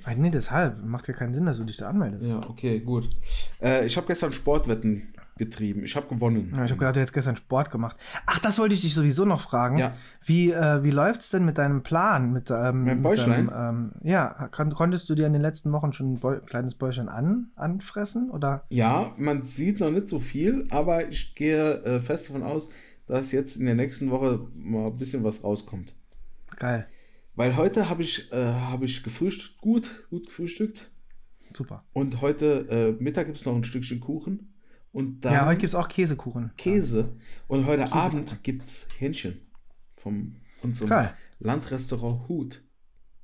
[0.06, 0.82] Nein, nee, deshalb.
[0.84, 2.30] Macht ja keinen Sinn, dass du dich da anmeldest.
[2.30, 3.10] Ja, okay, gut.
[3.62, 5.84] Äh, ich habe gestern Sportwetten getrieben.
[5.84, 6.48] Ich habe gewonnen.
[6.52, 7.98] Ja, ich habe gedacht, du hättest gestern Sport gemacht.
[8.28, 9.80] Ach, das wollte ich dich sowieso noch fragen.
[9.80, 9.96] Ja.
[10.24, 12.32] Wie, äh, wie läuft es denn mit deinem Plan?
[12.32, 13.48] Mit, ähm, Mein mit Bäuchlein?
[13.48, 16.76] deinem, ähm, ja, kon konntest du dir in den letzten Wochen schon ein Bäu kleines
[16.76, 18.30] Bäuchlein an anfressen?
[18.30, 18.66] Oder?
[18.70, 22.70] Ja, man sieht noch nicht so viel, aber ich gehe äh, fest davon aus,
[23.08, 25.96] dass jetzt in der nächsten Woche mal ein bisschen was rauskommt.
[26.58, 26.86] Geil.
[27.36, 30.92] Weil heute habe ich, äh, hab ich gefrühstückt, gut, gut gefrühstückt.
[31.54, 31.84] Super.
[31.94, 32.68] Und heute
[33.00, 34.54] äh, Mittag gibt es noch ein Stückchen Kuchen.
[34.92, 36.52] Und dann ja, heute gibt es auch Käsekuchen.
[36.58, 37.16] Käse.
[37.48, 39.40] Und heute Abend gibt es Hähnchen.
[39.92, 41.14] Vom unserem Geil.
[41.40, 42.64] Landrestaurant Hut.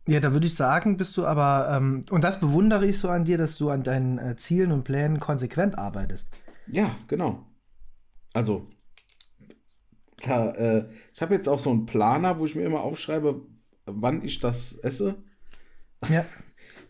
[0.08, 3.26] Ja, da würde ich sagen, bist du aber, ähm, und das bewundere ich so an
[3.26, 6.30] dir, dass du an deinen äh, Zielen und Plänen konsequent arbeitest.
[6.68, 7.48] Ja, genau.
[8.34, 8.68] Also,
[10.24, 13.42] da, äh, ich habe jetzt auch so einen Planer, wo ich mir immer aufschreibe,
[13.86, 15.16] wann ich das esse.
[16.10, 16.26] Ja.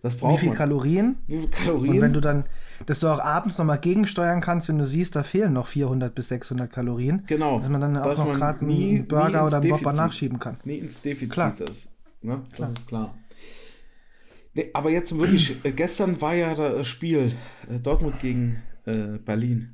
[0.02, 0.58] Das Wie braucht viel man.
[0.60, 1.18] Kalorien?
[1.26, 1.96] Wie viel Kalorien?
[1.96, 2.44] Und wenn du dann,
[2.86, 6.28] dass du auch abends nochmal gegensteuern kannst, wenn du siehst, da fehlen noch 400 bis
[6.30, 7.24] 600 Kalorien.
[7.28, 7.60] genau.
[7.60, 10.58] Dass man dann auch noch gerade nie- einen Burger nie oder einen Defizit- nachschieben kann.
[10.66, 11.54] Nie ins Defizit Klar.
[11.62, 11.92] ist.
[12.22, 12.42] Ne?
[12.58, 13.16] Das ist klar.
[14.54, 17.34] Nee, aber jetzt wirklich, äh, gestern war ja das Spiel
[17.70, 19.72] äh, Dortmund gegen äh, Berlin.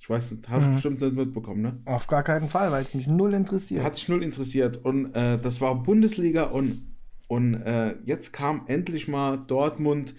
[0.00, 0.74] Ich weiß nicht, hast du Mhm.
[0.74, 1.78] bestimmt nicht mitbekommen, ne?
[1.86, 3.82] Auf gar keinen Fall, weil es mich null interessiert.
[3.82, 4.84] Hat sich null interessiert.
[4.84, 6.82] Und äh, das war Bundesliga und,
[7.28, 10.14] und äh, jetzt kam endlich mal Dortmund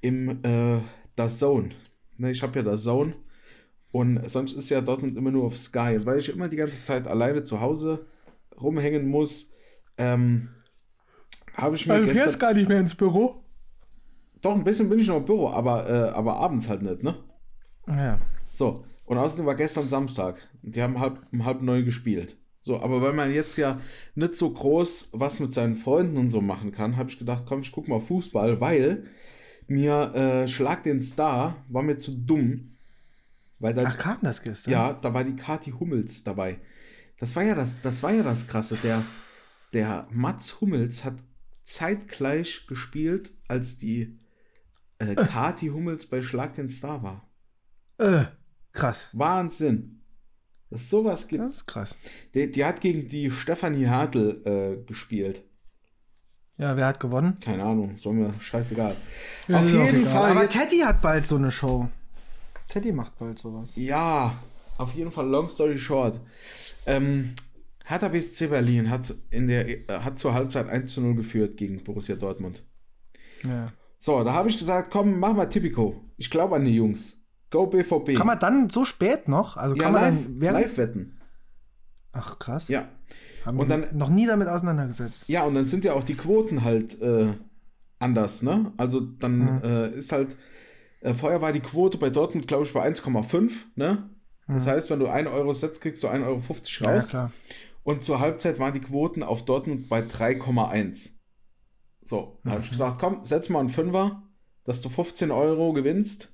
[0.00, 0.78] im äh,
[1.16, 1.70] das Zone.
[2.18, 3.14] Ne, ich habe ja das Zone.
[3.92, 5.96] Und sonst ist ja Dortmund immer nur auf Sky.
[5.96, 8.06] Und weil ich immer die ganze Zeit alleine zu Hause
[8.60, 9.52] rumhängen muss,
[9.98, 10.48] ähm,
[11.54, 13.42] habe ich mir Also, du fährst gar nicht mehr ins Büro.
[14.42, 17.16] Doch, ein bisschen bin ich noch im Büro, aber, äh, aber abends halt nicht, ne?
[17.88, 18.20] Ja.
[18.52, 20.36] So, und außerdem war gestern Samstag.
[20.62, 22.36] Und die haben halb, um halb neun gespielt.
[22.58, 23.80] So, aber weil man jetzt ja
[24.14, 27.60] nicht so groß was mit seinen Freunden und so machen kann, habe ich gedacht, komm,
[27.60, 29.04] ich guck mal Fußball, weil
[29.68, 32.76] mir äh, Schlag den Star war mir zu dumm.
[33.58, 34.70] Weil da, Ach, kam das gestern?
[34.72, 36.60] ja, da war die Kati Hummels dabei.
[37.18, 38.76] Das war ja das, das war ja das Krasse.
[38.82, 39.02] Der,
[39.72, 41.14] der Mats Hummels hat
[41.62, 44.18] zeitgleich gespielt, als die
[44.98, 47.28] äh, Kati Hummels bei Schlag den Star war.
[47.98, 48.26] Äh,
[48.72, 49.08] krass.
[49.12, 50.02] Wahnsinn.
[50.68, 51.42] Dass sowas gibt.
[51.42, 51.94] Das ist krass.
[52.34, 55.42] Die, die hat gegen die Stefanie Hartl äh, gespielt.
[56.58, 57.36] Ja, wer hat gewonnen?
[57.40, 58.96] Keine Ahnung, ist mir scheißegal.
[59.48, 60.06] Ja, Auf jeden.
[60.06, 60.30] Fall.
[60.30, 61.88] Aber Teddy hat bald so eine Show.
[62.68, 63.72] Teddy macht bald sowas.
[63.76, 64.34] ja,
[64.78, 66.18] auf jeden Fall, long story short.
[66.86, 67.34] Ähm,
[67.84, 71.82] Hertha BSC Berlin hat, in der, äh, hat zur Halbzeit 1 zu 0 geführt gegen
[71.84, 72.64] Borussia Dortmund.
[73.44, 73.72] Ja.
[73.98, 76.02] So, da habe ich gesagt, komm, mach mal Tipico.
[76.16, 77.18] Ich glaube an die Jungs.
[77.50, 78.16] Go BVB.
[78.16, 79.56] Kann man dann so spät noch?
[79.56, 81.18] Also ja, kann man live, dann während- live wetten.
[82.12, 82.68] Ach krass.
[82.68, 82.88] Ja.
[83.46, 85.28] Haben Und dann- noch nie damit auseinandergesetzt.
[85.28, 87.28] Ja, und dann sind ja auch die Quoten halt äh,
[87.98, 88.72] anders, ne?
[88.76, 89.60] Also dann Mhm.
[89.62, 90.36] äh, ist halt,
[91.00, 94.10] äh, vorher war die Quote bei Dortmund, glaube ich, bei 1,5, ne?
[94.48, 96.94] Das heißt, wenn du 1 Euro setzt, kriegst du 1,50 Euro Mhm.
[96.94, 97.08] Ja, raus.
[97.08, 97.32] klar.
[97.84, 101.12] und zur Halbzeit waren die Quoten auf Dortmund bei 3,1.
[102.02, 104.22] So, da habe ich gedacht, komm, setz mal einen Fünfer,
[104.64, 106.32] dass du 15 Euro gewinnst.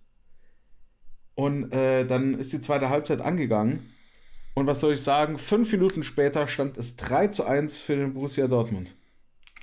[1.34, 3.90] Und äh, dann ist die zweite Halbzeit angegangen.
[4.54, 5.38] Und was soll ich sagen?
[5.38, 8.94] Fünf Minuten später stand es 3 zu 1 für den Borussia Dortmund.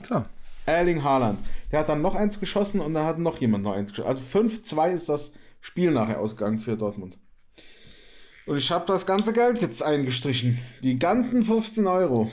[0.01, 0.23] So.
[0.65, 1.39] Erling Haaland.
[1.71, 4.09] Der hat dann noch eins geschossen und dann hat noch jemand noch eins geschossen.
[4.09, 7.17] Also 5-2 ist das Spiel nachher ausgegangen für Dortmund.
[8.45, 10.59] Und ich habe das ganze Geld jetzt eingestrichen.
[10.83, 12.31] Die ganzen 15 Euro.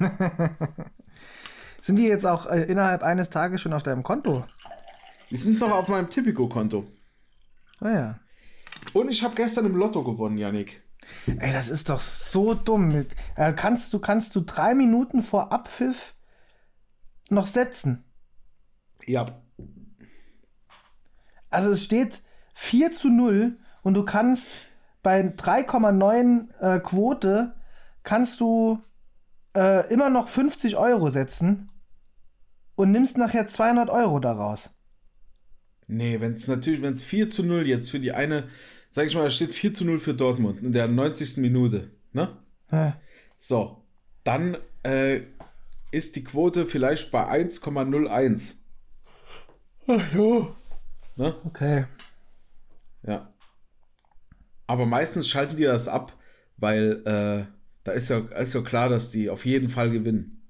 [1.80, 4.44] Sind die jetzt auch äh, innerhalb eines Tages schon auf deinem Konto?
[5.30, 6.84] Die sind noch auf meinem Tipico-Konto.
[7.80, 8.18] Naja.
[8.92, 10.82] Und ich habe gestern im Lotto gewonnen, Yannick.
[11.26, 13.06] Ey, das ist doch so dumm.
[13.36, 16.14] Äh, kannst, du, kannst du drei Minuten vor Abpfiff
[17.28, 18.04] noch setzen?
[19.06, 19.26] Ja.
[21.50, 22.22] Also es steht
[22.54, 24.56] 4 zu 0 und du kannst
[25.02, 27.54] bei 3,9 äh, Quote
[28.02, 28.80] kannst du
[29.56, 31.70] äh, immer noch 50 Euro setzen
[32.74, 34.70] und nimmst nachher 200 Euro daraus.
[35.88, 38.48] Nee, wenn es natürlich, wenn es 4 zu 0 jetzt für die eine,
[38.96, 41.36] sag ich mal, da steht 4 zu 0 für Dortmund in der 90.
[41.36, 42.34] Minute, ne?
[42.70, 42.92] Äh,
[43.36, 43.84] So,
[44.24, 45.20] dann äh,
[45.90, 48.54] ist die Quote vielleicht bei 1,01.
[49.86, 50.56] Ach jo.
[51.16, 51.34] Ne?
[51.44, 51.84] Okay.
[53.02, 53.34] Ja.
[54.66, 56.14] Aber meistens schalten die das ab,
[56.56, 57.44] weil äh,
[57.84, 60.40] da ist ja, ist ja klar, dass die auf jeden Fall gewinnen.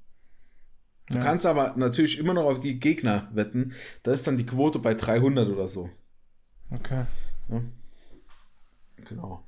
[1.09, 1.21] Du Ja.
[1.21, 3.73] kannst aber natürlich immer noch auf die Gegner wetten.
[4.05, 5.91] Da ist dann die Quote bei 300 oder so.
[6.71, 7.07] Okay.
[9.09, 9.43] Genau.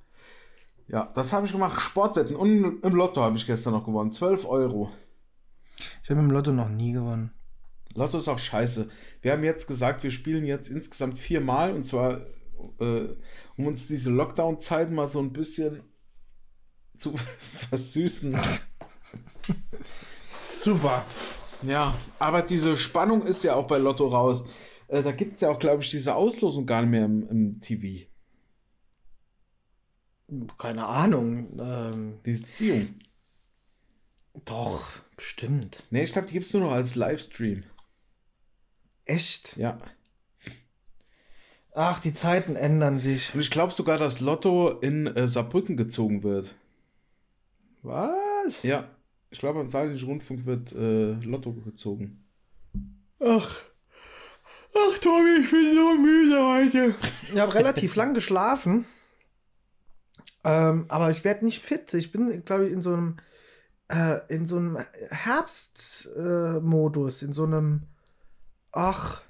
[0.88, 1.80] Ja, das habe ich gemacht.
[1.80, 4.10] Sportwetten und im Lotto habe ich gestern noch gewonnen.
[4.10, 4.90] 12 Euro.
[6.02, 7.30] Ich habe im Lotto noch nie gewonnen.
[7.94, 8.90] Lotto ist auch scheiße.
[9.20, 12.20] Wir haben jetzt gesagt, wir spielen jetzt insgesamt viermal und zwar,
[12.80, 13.08] äh,
[13.56, 15.82] um uns diese Lockdown-Zeit mal so ein bisschen
[16.96, 17.14] zu
[17.52, 18.38] versüßen.
[20.30, 21.04] Super.
[21.62, 24.46] Ja, aber diese Spannung ist ja auch bei Lotto raus.
[24.86, 27.60] Äh, da gibt es ja auch, glaube ich, diese Auslosung gar nicht mehr im, im
[27.60, 28.06] TV.
[30.58, 31.58] Keine Ahnung.
[31.58, 32.94] Ähm, Diese Ziehung.
[34.44, 35.82] doch, bestimmt.
[35.90, 37.64] Nee, ich glaube, die gibt es nur noch als Livestream.
[39.04, 39.56] Echt?
[39.56, 39.78] Ja.
[41.74, 43.32] Ach, die Zeiten ändern sich.
[43.34, 46.54] Und ich glaube sogar, dass Lotto in äh, Saarbrücken gezogen wird.
[47.82, 48.64] Was?
[48.64, 48.90] Ja.
[49.30, 52.24] Ich glaube, am Saarländischen Rundfunk wird äh, Lotto gezogen.
[53.20, 53.56] Ach.
[54.74, 56.94] Ach, Tobi, ich bin so müde heute.
[57.32, 58.86] Ich habe relativ lang geschlafen.
[60.44, 61.92] Ähm, aber ich werde nicht fit.
[61.94, 63.16] Ich bin, glaube ich, in so einem
[63.88, 64.78] äh, in so einem
[65.10, 67.82] Herbstmodus, äh, in so einem
[68.72, 69.22] Ach.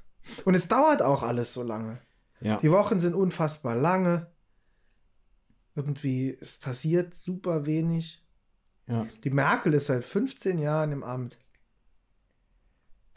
[0.44, 2.00] Und es dauert auch alles so lange.
[2.40, 2.58] Ja.
[2.58, 4.30] Die Wochen sind unfassbar lange.
[5.74, 8.24] Irgendwie, es passiert super wenig.
[8.86, 9.06] ja.
[9.24, 11.38] Die Merkel ist seit 15 Jahren im Amt.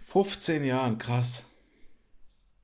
[0.03, 1.47] 15 Jahren, krass.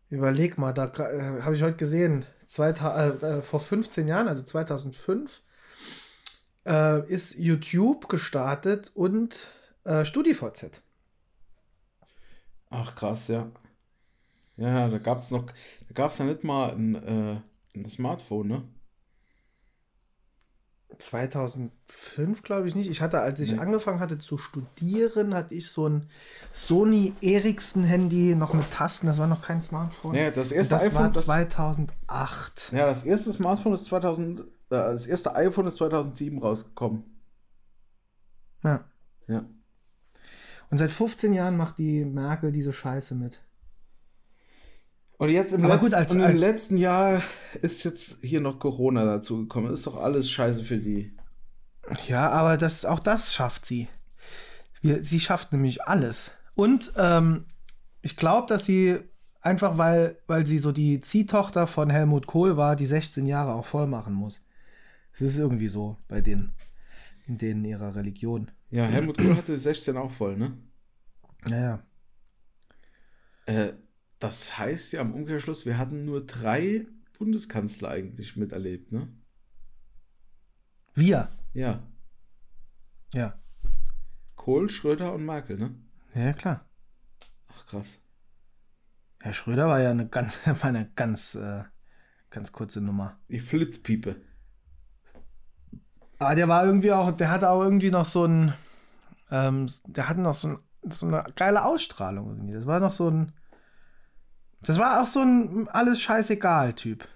[0.10, 4.44] Überleg mal, da äh, habe ich heute gesehen, 2000, äh, äh, vor 15 Jahren, also
[4.44, 5.44] 2005,
[6.66, 9.48] äh, ist YouTube gestartet und
[9.84, 10.82] äh, StudiVZ.
[12.70, 13.52] Ach, krass, ja.
[14.58, 17.42] Ja, da gab es noch, da gab es ja nicht mal ein, äh,
[17.76, 18.64] ein Smartphone, ne?
[20.97, 22.89] 2005 glaube ich nicht.
[22.89, 23.60] Ich hatte, als ich Nee.
[23.60, 26.10] angefangen hatte zu studieren, hatte ich so ein
[26.52, 29.08] Sony Ericsson Handy noch mit Tasten.
[29.08, 30.15] Das war noch kein Smartphone.
[30.15, 32.71] Ja, das erste das iPhone, war das, 2008.
[32.73, 37.04] ja, das erste Smartphone ist 2000, äh, das erste iPhone ist 2007 rausgekommen.
[38.63, 38.86] Ja.
[39.28, 39.45] Ja.
[40.69, 43.41] Und seit 15 Jahren macht die Merkel diese Scheiße mit.
[45.17, 47.21] Und jetzt im, letzten, gut, als- im als- letzten Jahr
[47.62, 49.71] ist jetzt hier noch Corona dazu gekommen.
[49.73, 51.15] Ist doch alles scheiße für die.
[52.08, 53.88] Ja, aber das, auch das schafft sie.
[54.82, 56.32] Wir, sie schafft nämlich alles.
[56.53, 57.45] Und ähm,
[58.01, 58.99] ich glaube, dass sie
[59.41, 63.65] einfach, weil, weil sie so die Ziehtochter von Helmut Kohl war, die 16 Jahre auch
[63.65, 64.43] voll machen muss.
[65.13, 66.51] Das ist irgendwie so bei denen,
[67.25, 68.51] in denen ihrer Religion.
[68.69, 70.51] Ja, Helmut Kohl hatte 16 auch voll, ne?
[71.49, 71.80] Naja.
[73.45, 73.69] Äh,
[74.19, 76.86] das heißt ja im Umkehrschluss, wir hatten nur drei
[77.17, 79.08] Bundeskanzler eigentlich miterlebt, ne?
[80.93, 81.30] Wir.
[81.53, 81.84] Ja.
[83.13, 83.39] Ja.
[84.36, 85.75] Kohl, Schröder und Merkel, ne?
[86.13, 86.65] Ja, klar.
[87.49, 87.99] Ach, krass.
[89.21, 91.63] Herr Schröder war ja eine ganz, war eine ganz, äh,
[92.30, 93.19] ganz kurze Nummer.
[93.30, 94.21] Die Flitzpiepe.
[96.19, 98.53] Aber der war irgendwie auch, der hatte auch irgendwie noch so ein,
[99.30, 102.53] ähm, der hatte noch so, ein, so eine geile Ausstrahlung irgendwie.
[102.53, 103.34] Das war noch so ein,
[104.62, 107.08] das war auch so ein alles scheißegal Typ.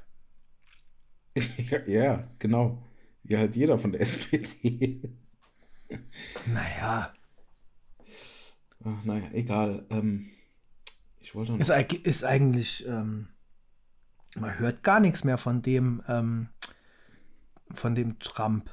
[1.36, 2.84] ja, ja, genau.
[3.24, 5.02] Wie halt jeder von der SPD.
[6.48, 7.14] Naja.
[8.84, 9.86] Ach, naja, egal.
[9.90, 10.32] Ähm,
[11.20, 11.60] ich wollte noch.
[11.60, 13.28] Ist, ist eigentlich, ähm,
[14.36, 16.50] man hört gar nichts mehr von dem, ähm,
[17.74, 18.70] von dem Trump.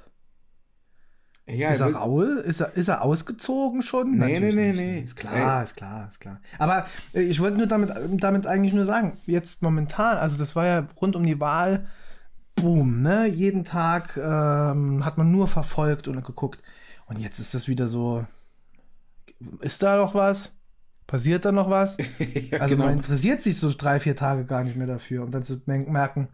[1.49, 2.39] Ja, ist er Raul?
[2.39, 4.13] Ist er, ist er ausgezogen schon?
[4.13, 5.01] Nee, Natürlich nee, nee, nee.
[5.01, 6.41] Ist klar, ist klar, ist klar.
[6.59, 10.67] Aber äh, ich wollte nur damit, damit eigentlich nur sagen, jetzt momentan, also das war
[10.67, 11.87] ja rund um die Wahl,
[12.57, 13.27] boom, ne?
[13.27, 16.61] Jeden Tag ähm, hat man nur verfolgt und geguckt.
[17.07, 18.27] Und jetzt ist das wieder so,
[19.61, 20.55] ist da noch was?
[21.07, 21.97] Passiert da noch was?
[22.51, 22.89] ja, Also genau.
[22.89, 26.29] man interessiert sich so drei, vier Tage gar nicht mehr dafür, um dann zu merken,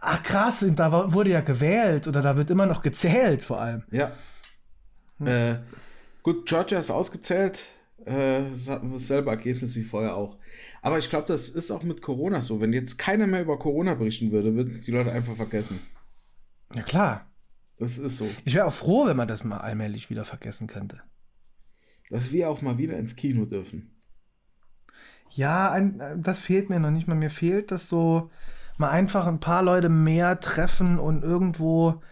[0.00, 3.82] ach krass, da wurde ja gewählt oder da wird immer noch gezählt vor allem.
[3.90, 4.10] Ja.
[5.26, 5.56] Äh,
[6.22, 7.66] gut, Georgia ist ausgezählt.
[8.06, 10.38] Äh, es hat dasselbe Ergebnis wie vorher auch.
[10.82, 12.60] Aber ich glaube, das ist auch mit Corona so.
[12.60, 15.80] Wenn jetzt keiner mehr über Corona berichten würde, würden es die Leute einfach vergessen.
[16.74, 17.26] Ja klar.
[17.78, 18.28] Das ist so.
[18.44, 21.00] Ich wäre auch froh, wenn man das mal allmählich wieder vergessen könnte.
[22.10, 23.94] Dass wir auch mal wieder ins Kino dürfen.
[25.30, 27.14] Ja, ein, das fehlt mir noch nicht mal.
[27.14, 28.30] Mir fehlt das so,
[28.78, 32.02] mal einfach ein paar Leute mehr treffen und irgendwo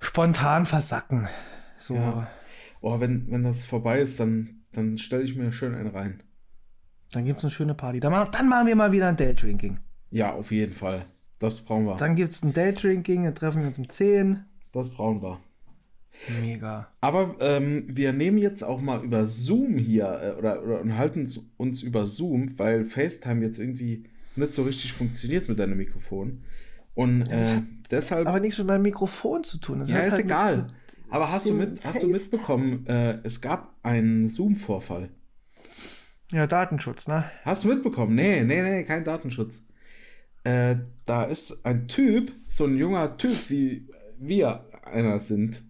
[0.00, 1.28] spontan versacken.
[1.78, 1.94] So.
[1.94, 2.28] Ja.
[2.80, 6.22] Oh, wenn, wenn das vorbei ist, dann, dann stelle ich mir schön einen rein.
[7.12, 8.00] Dann gibt es eine schöne Party.
[8.00, 9.78] Dann, mach- dann machen wir mal wieder ein Daydrinking.
[10.10, 11.06] Ja, auf jeden Fall.
[11.40, 11.96] Das brauchen wir.
[11.96, 14.44] Dann gibt es ein Daydrinking, dann treffen wir uns um 10.
[14.72, 15.40] Das brauchen wir.
[16.40, 16.88] Mega.
[17.00, 21.40] Aber ähm, wir nehmen jetzt auch mal über Zoom hier äh, oder, oder unterhalten uns-
[21.56, 24.04] uns über Zoom, weil FaceTime jetzt irgendwie
[24.36, 26.42] nicht so richtig funktioniert mit deinem Mikrofon.
[26.94, 28.26] Und äh, hat deshalb.
[28.26, 29.78] Aber nichts mit meinem Mikrofon zu tun.
[29.80, 30.66] Das ja, ist halt egal.
[31.10, 35.08] Aber hast du, mit, hast du mitbekommen, äh, es gab einen Zoom-Vorfall?
[36.32, 37.30] Ja, Datenschutz, ne?
[37.44, 38.14] Hast du mitbekommen?
[38.14, 39.64] Nee, nee, nee, kein Datenschutz.
[40.44, 45.62] Äh, da ist ein Typ, so ein junger Typ, wie wir einer sind,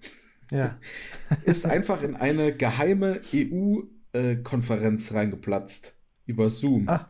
[0.50, 0.76] Ja.
[1.44, 5.94] ist einfach in eine geheime EU-Konferenz reingeplatzt.
[6.26, 6.88] Über Zoom.
[6.88, 7.08] Ah.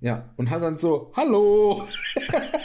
[0.00, 1.82] Ja, und hat dann so, hallo!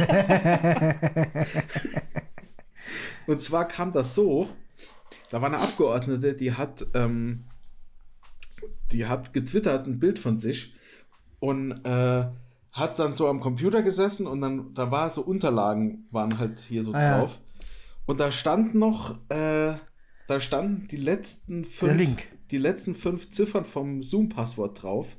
[3.27, 4.49] und zwar kam das so,
[5.33, 7.45] da war eine Abgeordnete, die hat, ähm,
[8.91, 10.73] die hat getwittert ein Bild von sich
[11.39, 12.25] und äh,
[12.71, 16.83] hat dann so am Computer gesessen und dann, da war so Unterlagen, waren halt hier
[16.83, 17.17] so Ah, ja.
[17.19, 17.39] drauf.
[18.05, 19.73] Und da stand noch, äh,
[20.27, 22.17] da standen die letzten fünf,
[22.51, 25.17] die letzten fünf Ziffern vom Zoom-Passwort drauf.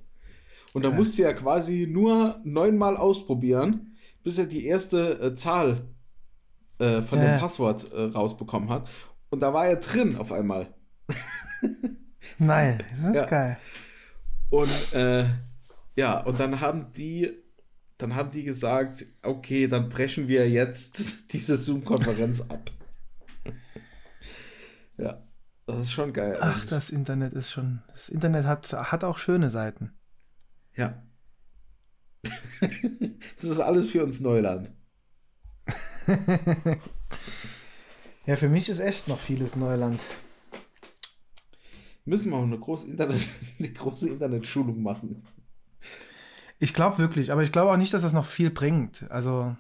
[0.75, 5.89] Und da musste ja quasi nur neunmal ausprobieren, bis er die erste äh, Zahl
[6.79, 7.33] äh, von Ja.
[7.33, 8.89] dem Passwort äh, rausbekommen hat.
[9.35, 10.73] Und da war er drin auf einmal.
[12.39, 13.27] Nein, das ist Ja.
[13.27, 13.59] geil.
[14.49, 15.27] Und äh,
[15.97, 17.33] ja, und dann haben die,
[17.99, 22.71] dann haben die gesagt, okay, dann brechen wir jetzt diese Zoom-Konferenz ab.
[24.99, 25.21] ja,
[25.67, 26.39] das ist schon geil.
[26.41, 27.83] Ach, das Internet ist schon.
[27.89, 29.99] Das Internet hat, hat auch schöne Seiten.
[30.77, 31.03] Ja.
[32.23, 34.71] das ist alles für uns Neuland.
[38.27, 40.01] Ja, für mich ist echt noch vieles Neuland.
[42.07, 43.21] Müssen wir auch eine große, Internet,
[43.59, 45.27] eine große Internetschulung machen.
[46.59, 49.07] Ich glaube wirklich, aber ich glaube auch nicht, dass das noch viel bringt.
[49.11, 49.57] Also,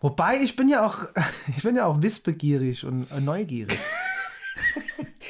[0.00, 0.98] wobei ich bin ja auch,
[1.56, 3.78] ich bin ja auch wissbegierig und äh, neugierig.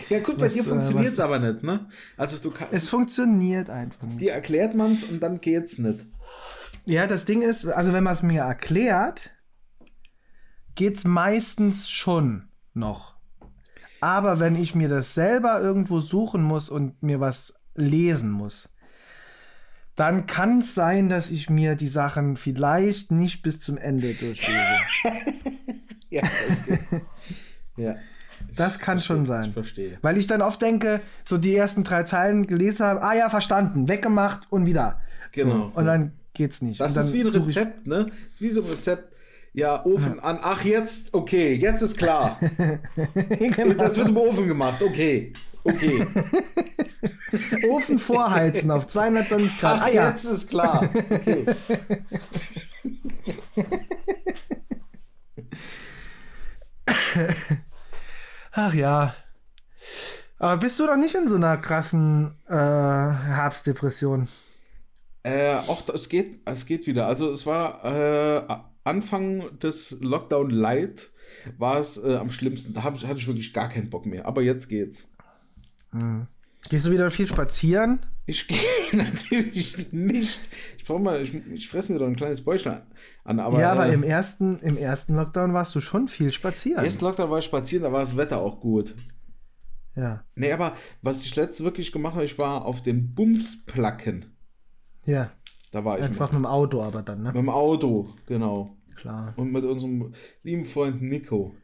[0.08, 1.88] Ja, gut, bei Was, dir äh, funktioniert es aber nicht, ne?
[2.16, 2.72] Also du kannst.
[2.72, 4.20] Es funktioniert einfach nicht.
[4.20, 5.98] Dir erklärt man es und dann geht's nicht.
[6.84, 9.32] Ja, das Ding ist, also wenn man es mir erklärt,
[10.76, 12.45] geht's meistens schon
[12.76, 13.14] noch.
[14.00, 18.68] Aber wenn ich mir das selber irgendwo suchen muss und mir was lesen muss,
[19.94, 24.60] dann kann es sein, dass ich mir die Sachen vielleicht nicht bis zum Ende durchlese.
[26.08, 27.00] Ja, okay.
[27.76, 27.94] ja.
[28.54, 29.50] Das kann schon Ich sein.
[29.52, 29.98] verstehe.
[30.02, 33.88] Weil ich dann oft denke, so die ersten drei Zeilen gelesen habe, ah ja, verstanden,
[33.88, 35.00] weggemacht und wieder.
[35.32, 35.52] Genau.
[35.54, 36.78] So, und dann geht's nicht.
[36.80, 38.04] Das ist wie ein ich- Rezept, ne?
[38.06, 39.12] Das ist wie so ein Rezept.
[39.56, 40.38] Ja, Ofen an.
[40.42, 42.38] Ach, jetzt, okay, jetzt ist klar.
[43.38, 43.72] Genau.
[43.72, 45.32] Das wird im Ofen gemacht, okay.
[45.64, 46.06] Okay.
[47.70, 49.78] Ofen vorheizen auf 220 Grad.
[49.80, 50.86] Ach, Ah ja, jetzt ist klar.
[51.10, 51.46] Okay.
[58.52, 59.14] Ach ja.
[60.38, 64.28] Aber bist du doch nicht in so einer krassen äh, Herbstdepression?
[65.22, 67.06] Äh, auch es geht, es geht wieder.
[67.06, 68.42] Also es war äh,
[68.86, 71.10] Anfang des Lockdown Light
[71.58, 72.72] war es äh, am schlimmsten.
[72.72, 74.26] Da hab, hatte ich wirklich gar keinen Bock mehr.
[74.26, 75.10] Aber jetzt geht's.
[75.92, 76.26] Hm.
[76.68, 78.00] Gehst du wieder viel spazieren?
[78.26, 78.58] Ich gehe
[78.92, 80.48] natürlich nicht.
[80.78, 82.82] Ich brauche mal, ich, ich fresse mir doch ein kleines Bäuchlein
[83.24, 83.38] an.
[83.38, 86.80] Aber, ja, aber äh, im, ersten, im ersten Lockdown warst du schon viel spazieren.
[86.80, 88.94] Im ersten Lockdown war ich spazieren, da war das Wetter auch gut.
[89.94, 90.24] Ja.
[90.34, 94.36] Nee, aber was ich letztens wirklich gemacht habe, ich war auf den Bumsplacken.
[95.04, 95.30] Ja.
[95.70, 96.04] Da war ich.
[96.04, 97.28] Einfach mit, mit dem Auto, aber dann, ne?
[97.28, 98.76] mit dem Auto, genau.
[98.94, 99.34] Klar.
[99.36, 101.54] Und mit unserem lieben Freund Nico.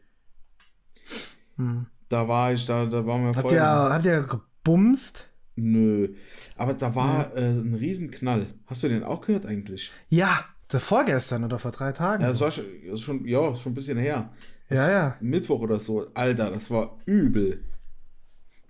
[1.57, 1.87] Hm.
[2.09, 5.29] Da war ich, da, da waren wir ihr, habt ihr gebumst?
[5.57, 6.15] Nö.
[6.57, 8.47] Aber da war äh, ein Riesenknall.
[8.67, 9.91] Hast du den auch gehört eigentlich?
[10.09, 12.23] Ja, der vorgestern oder vor drei Tagen.
[12.23, 14.31] Ja, das war schon, das schon, ja, schon ein bisschen her.
[14.69, 15.17] Das Ja, ja.
[15.21, 16.07] Mittwoch oder so.
[16.15, 17.65] Alter, das war übel.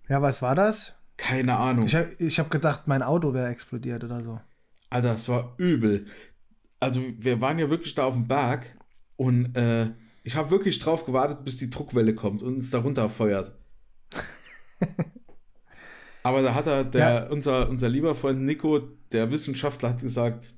[0.09, 0.95] Ja, was war das?
[1.17, 1.85] Keine Ahnung.
[1.87, 4.41] Ich habe ich hab gedacht, mein Auto wäre explodiert oder so.
[4.93, 6.07] Alter, das war übel.
[6.81, 8.67] Also, wir waren ja wirklich da auf dem Berg
[9.17, 9.93] und äh,
[10.25, 13.53] ich habe wirklich drauf gewartet, bis die Druckwelle kommt und uns da runterfeuert.
[16.23, 17.31] Aber da hat er, der, Ja.
[17.31, 18.79] unser, unser lieber Freund Nico,
[19.11, 20.55] der Wissenschaftler, hat gesagt,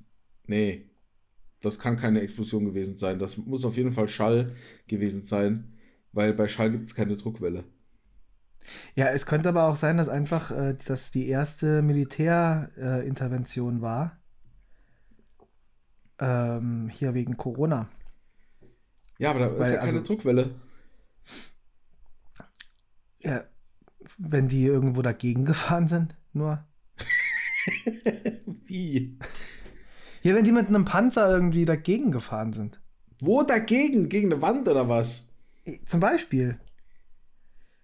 [0.46, 0.90] nee,
[1.60, 3.18] das kann keine Explosion gewesen sein.
[3.18, 4.54] Das muss auf jeden Fall Schall
[4.86, 5.72] gewesen sein,
[6.12, 7.64] weil bei Schall gibt es keine Druckwelle.
[8.94, 14.20] Ja, es könnte aber auch sein, dass einfach äh, das die erste Militärintervention äh, war.
[16.18, 17.88] Ähm, hier wegen Corona.
[19.18, 20.54] Ja, aber da ist Weil, ja keine also- Druckwelle.
[23.20, 23.44] Ja,
[24.18, 26.64] wenn die irgendwo dagegen gefahren sind, nur.
[28.66, 29.18] Wie?
[30.22, 32.80] Ja, wenn die mit einem Panzer irgendwie dagegen gefahren sind.
[33.20, 34.08] Wo dagegen?
[34.08, 35.28] Gegen eine Wand oder was?
[35.86, 36.58] Zum Beispiel.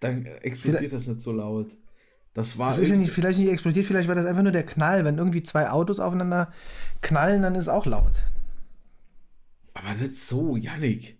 [0.01, 1.77] Dann explodiert das nicht so laut.
[2.35, 2.69] Das war.
[2.71, 5.05] Das ist ja nicht, vielleicht nicht explodiert, vielleicht war das einfach nur der Knall.
[5.05, 6.53] Wenn irgendwie zwei Autos aufeinander
[7.03, 8.13] knallen, dann ist auch laut.
[9.75, 11.19] aber nicht so, Yannick.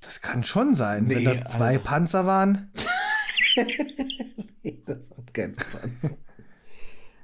[0.00, 1.04] Das kann schon sein.
[1.06, 1.84] Nee, wenn das zwei Alter.
[1.84, 2.70] Panzer waren.
[4.86, 6.16] Das hat kein Panzer.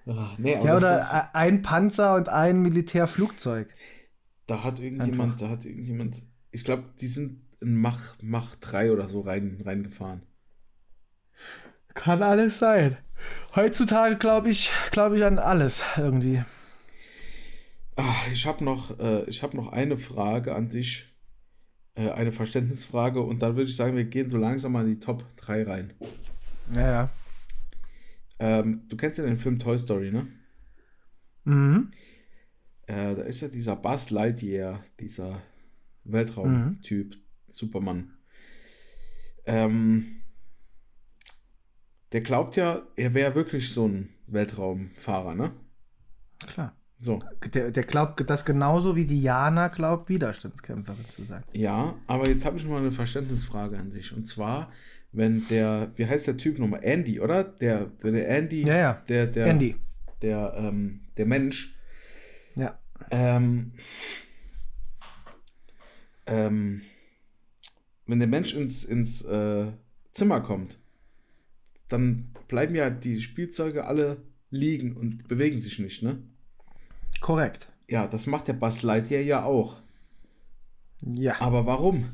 [0.07, 3.69] Ach, nee, Ja, oder a- ein Panzer und ein Militärflugzeug.
[4.47, 9.09] da hat irgendjemand, da hat irgendjemand, ich glaube, die sind in Mach, Mach 3 oder
[9.09, 10.23] so rein, reingefahren.
[11.97, 12.97] Kann alles sein.
[13.57, 16.45] Heutzutage glaube ich, glaube ich an alles irgendwie.
[17.97, 21.07] Ah, ich habe noch, äh, ich hab noch eine Frage an dich.
[21.95, 25.01] Äh, eine Verständnisfrage und dann würde ich sagen, wir gehen so langsam mal in die
[25.01, 25.95] Top 3 rein.
[26.75, 27.11] Ja, ja.
[28.39, 30.27] Ähm, du kennst ja den Film Toy Story, ne?
[31.45, 31.91] Mhm.
[32.87, 35.41] Äh, da ist ja dieser Buzz Lightyear, dieser
[36.05, 37.17] Weltraumtyp,
[37.49, 38.13] Superman.
[39.47, 40.16] Ähm,
[42.13, 45.53] der glaubt ja, er wäre wirklich so ein Weltraumfahrer, ne?
[46.47, 46.75] Klar.
[46.99, 47.19] So.
[47.53, 51.45] Der, der glaubt das genauso wie Diana glaubt, Widerstandskämpferin zu sein.
[51.53, 54.15] Ja, aber jetzt habe ich mal eine Verständnisfrage an dich.
[54.17, 54.73] Und zwar,
[55.13, 56.81] wenn der, wie heißt der Typ nochmal?
[56.83, 57.45] Andy, oder?
[57.45, 58.93] Der, der, der Andy, Ja, ja.
[59.09, 59.77] der, der, Andy.
[60.23, 61.79] der, ähm, der Mensch,
[62.55, 62.79] Ja.
[63.11, 63.73] Ähm,
[66.27, 66.81] ähm,
[68.07, 69.67] wenn der Mensch ins, ins äh,
[70.13, 70.79] Zimmer kommt,
[71.89, 76.23] dann bleiben ja die Spielzeuge alle liegen und bewegen sich nicht, ne?
[77.21, 77.69] Korrekt.
[77.89, 79.83] Ja, das macht der Buzz Lightyear ja auch.
[81.03, 81.41] Ja.
[81.41, 82.13] Aber warum?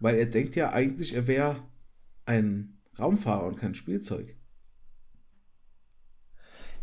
[0.00, 1.62] Weil er denkt ja eigentlich, er wäre
[2.24, 4.36] ein Raumfahrer und kein Spielzeug.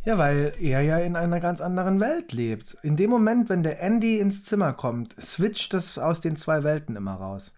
[0.05, 2.77] Ja, weil er ja in einer ganz anderen Welt lebt.
[2.83, 6.97] In dem Moment, wenn der Andy ins Zimmer kommt, switcht das aus den zwei Welten
[6.97, 7.53] immer raus.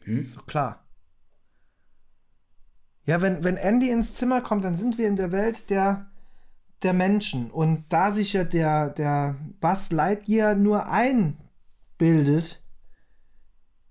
[0.00, 0.24] Hm?
[0.24, 0.85] Ist doch klar.
[3.06, 6.10] Ja, wenn, wenn Andy ins Zimmer kommt, dann sind wir in der Welt der,
[6.82, 7.50] der Menschen.
[7.52, 12.60] Und da sich ja der, der Buzz Lightyear nur einbildet,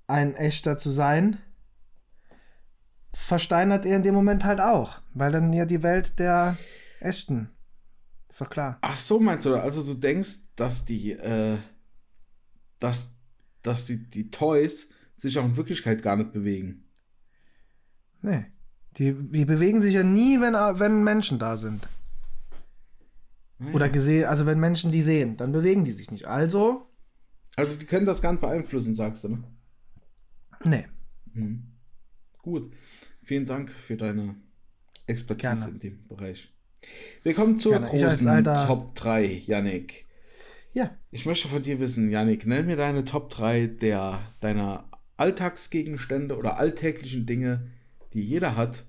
[0.07, 1.39] ein echter zu sein,
[3.13, 5.01] versteinert er in dem Moment halt auch.
[5.13, 6.57] Weil dann ja die Welt der
[6.99, 7.49] echten.
[8.27, 8.77] Ist doch klar.
[8.81, 9.55] Ach so, meinst du?
[9.55, 11.57] Also du denkst, dass die, äh,
[12.79, 13.17] dass,
[13.61, 16.83] dass die, die Toys sich auch in Wirklichkeit gar nicht bewegen.
[18.21, 18.45] Nee.
[18.97, 21.87] Die, die bewegen sich ja nie, wenn, wenn Menschen da sind.
[23.73, 26.27] Oder gesehen, also wenn Menschen die sehen, dann bewegen die sich nicht.
[26.27, 26.87] Also,
[27.55, 29.43] Also die können das gar nicht beeinflussen, sagst du, ne?
[30.65, 30.85] nee.
[31.33, 31.63] Mhm.
[32.41, 32.71] Gut.
[33.23, 34.35] Vielen Dank für deine
[35.07, 35.71] Expertise Gerne.
[35.71, 36.53] in dem Bereich.
[37.23, 37.87] Wir kommen zur Gerne.
[37.87, 40.05] Großen Top 3, Yannick.
[40.73, 40.95] Ja.
[41.09, 46.57] Ich möchte von dir wissen, Yannick, nenn mir deine Top 3 der, deiner Alltagsgegenstände oder
[46.57, 47.71] alltäglichen Dinge,
[48.15, 48.85] die jeder hat,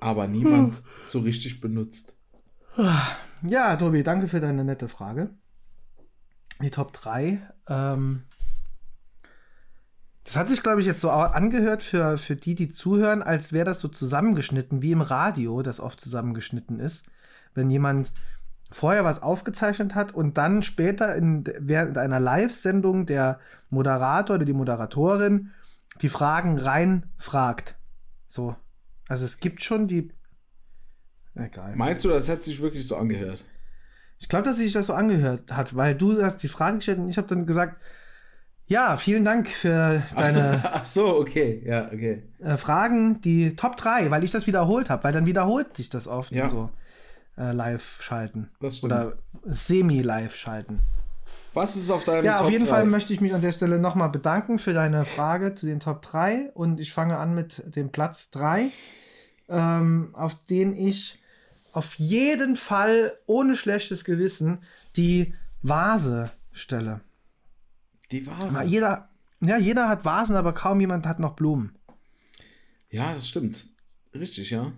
[0.00, 2.16] aber niemand so richtig benutzt.
[3.42, 5.30] Ja, Tobi, danke für deine nette Frage.
[6.62, 7.40] Die Top 3.
[7.68, 8.22] Ähm,
[10.24, 13.64] das hat sich, glaube ich, jetzt so angehört für, für die, die zuhören, als wäre
[13.64, 17.04] das so zusammengeschnitten, wie im Radio, das oft zusammengeschnitten ist.
[17.54, 18.12] Wenn jemand
[18.70, 23.40] vorher was aufgezeichnet hat und dann später in, während einer Live-Sendung der
[23.70, 25.50] Moderator oder die Moderatorin
[26.00, 27.76] die Fragen reinfragt.
[28.32, 28.56] So.
[29.08, 30.10] Also es gibt schon die.
[31.34, 31.76] Egal.
[31.76, 33.44] Meinst du, das hat sich wirklich so angehört?
[34.18, 37.10] Ich glaube, dass sich das so angehört hat, weil du hast die Fragen gestellt und
[37.10, 37.82] ich habe dann gesagt,
[38.66, 42.22] ja, vielen Dank für deine ach so, ach so okay, ja, okay.
[42.38, 46.08] Äh, Fragen, die Top 3, weil ich das wiederholt habe, weil dann wiederholt sich das
[46.08, 46.48] oft ja.
[46.48, 46.70] so
[47.36, 48.50] äh, live schalten.
[48.82, 50.80] Oder semi-live schalten.
[51.54, 52.70] Was ist auf deinem Ja, Top auf jeden 3?
[52.70, 56.02] Fall möchte ich mich an der Stelle nochmal bedanken für deine Frage zu den Top
[56.02, 58.70] 3 und ich fange an mit dem Platz 3,
[59.48, 61.18] ähm, auf den ich
[61.72, 64.58] auf jeden Fall ohne schlechtes Gewissen
[64.96, 67.00] die Vase stelle.
[68.10, 68.58] Die Vase?
[68.58, 69.08] Aber jeder,
[69.40, 71.74] ja, jeder hat Vasen, aber kaum jemand hat noch Blumen.
[72.90, 73.66] Ja, das stimmt.
[74.14, 74.72] Richtig, ja.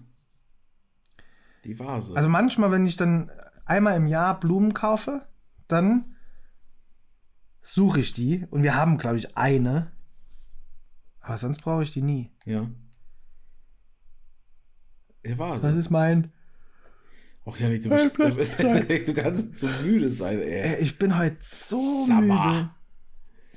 [1.64, 2.14] Die Vase.
[2.14, 3.30] Also manchmal, wenn ich dann
[3.64, 5.26] einmal im Jahr Blumen kaufe,
[5.66, 6.13] dann
[7.64, 8.46] suche ich die.
[8.50, 9.90] Und wir haben, glaube ich, eine.
[11.20, 12.30] Aber sonst brauche ich die nie.
[12.44, 12.68] Ja.
[15.24, 15.66] Die Vase.
[15.66, 16.32] Das ist mein.
[17.46, 18.18] Ach ja, nicht, du, bist,
[19.08, 20.78] du kannst so müde sein, ey.
[20.80, 22.52] Ich bin heute so Summer.
[22.52, 22.70] müde.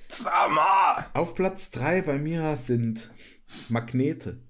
[0.10, 1.06] Summer.
[1.14, 3.10] Auf Platz 3 bei mir sind
[3.70, 4.42] Magnete.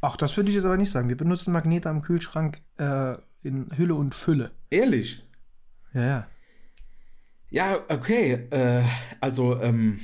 [0.00, 1.08] Ach, das würde ich jetzt aber nicht sagen.
[1.08, 4.50] Wir benutzen Magnete am Kühlschrank äh, in Hülle und Fülle.
[4.70, 5.24] Ehrlich?
[5.92, 6.26] Ja, ja.
[7.54, 8.48] Ja, okay.
[8.50, 8.82] Äh,
[9.20, 10.00] also, ähm,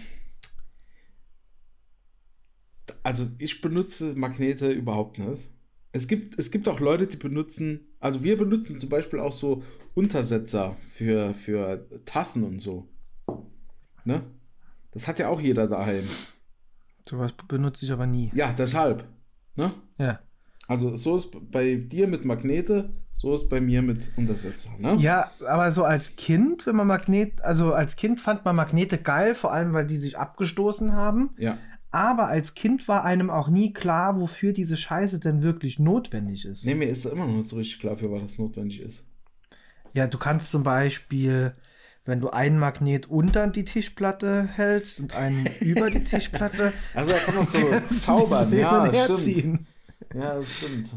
[3.02, 5.48] also ich benutze Magnete überhaupt nicht.
[5.90, 9.64] Es gibt, es gibt auch Leute, die benutzen, also wir benutzen zum Beispiel auch so
[9.94, 12.88] Untersetzer für, für Tassen und so.
[14.04, 14.22] Ne?
[14.92, 16.04] Das hat ja auch jeder daheim.
[17.08, 18.30] Sowas benutze ich aber nie.
[18.32, 19.08] Ja, deshalb.
[19.56, 19.74] Ne?
[19.98, 20.20] Ja.
[20.70, 24.70] Also so ist bei dir mit Magnete, so ist bei mir mit Untersetzer.
[24.78, 24.94] Ne?
[25.00, 29.34] Ja, aber so als Kind, wenn man Magnet, also als Kind fand man Magnete geil,
[29.34, 31.30] vor allem weil die sich abgestoßen haben.
[31.38, 31.58] Ja.
[31.90, 36.64] Aber als Kind war einem auch nie klar, wofür diese Scheiße denn wirklich notwendig ist.
[36.64, 39.04] Nee, mir ist immer noch nicht so richtig klar, für was das notwendig ist.
[39.92, 41.52] Ja, du kannst zum Beispiel
[42.06, 46.72] wenn du einen Magnet unter die Tischplatte hältst und einen über die Tischplatte.
[46.94, 47.46] Also da kann man
[47.90, 49.66] so zaubern, ja, das stimmt.
[50.14, 50.90] Ja, das stimmt.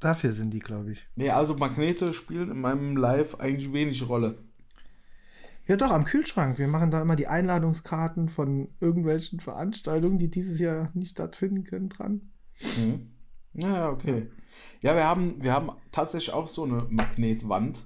[0.00, 1.06] Dafür sind die, glaube ich.
[1.14, 4.38] Nee, also Magnete spielen in meinem Live eigentlich wenig Rolle.
[5.66, 6.58] Ja, doch, am Kühlschrank.
[6.58, 11.90] Wir machen da immer die Einladungskarten von irgendwelchen Veranstaltungen, die dieses Jahr nicht stattfinden können,
[11.90, 12.32] dran.
[12.76, 13.10] Mhm.
[13.52, 14.28] Ja, okay.
[14.80, 17.84] Ja, wir haben, wir haben tatsächlich auch so eine Magnetwand.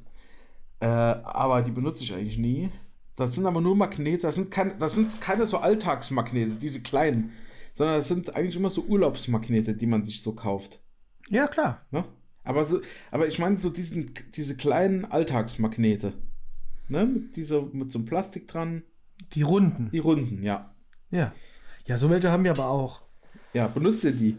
[0.81, 2.71] Äh, aber die benutze ich eigentlich nie.
[3.17, 7.33] Das sind aber nur Magnete, das sind, kein, das sind keine so Alltagsmagnete, diese kleinen,
[7.75, 10.81] sondern das sind eigentlich immer so Urlaubsmagnete, die man sich so kauft.
[11.29, 11.85] Ja, klar.
[11.91, 12.05] Ne?
[12.45, 16.15] Aber, so, aber ich meine so diesen, diese kleinen Alltagsmagnete.
[16.89, 17.07] Ne?
[17.07, 18.83] Mit, dieser, mit so einem Plastik dran.
[19.33, 19.91] Die runden.
[19.91, 20.75] Die runden, ja.
[21.11, 21.33] Ja.
[21.87, 23.03] Ja, so welche haben wir aber auch.
[23.53, 24.37] Ja, benutzt ihr die?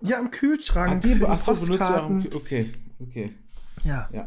[0.00, 0.92] Ja, im Kühlschrank.
[0.92, 3.32] Ah, die, ach so, benutzt ihr Okay, okay.
[3.84, 4.08] Ja.
[4.12, 4.26] Ja.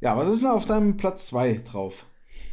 [0.00, 2.06] Ja, was ist denn auf deinem Platz 2 drauf?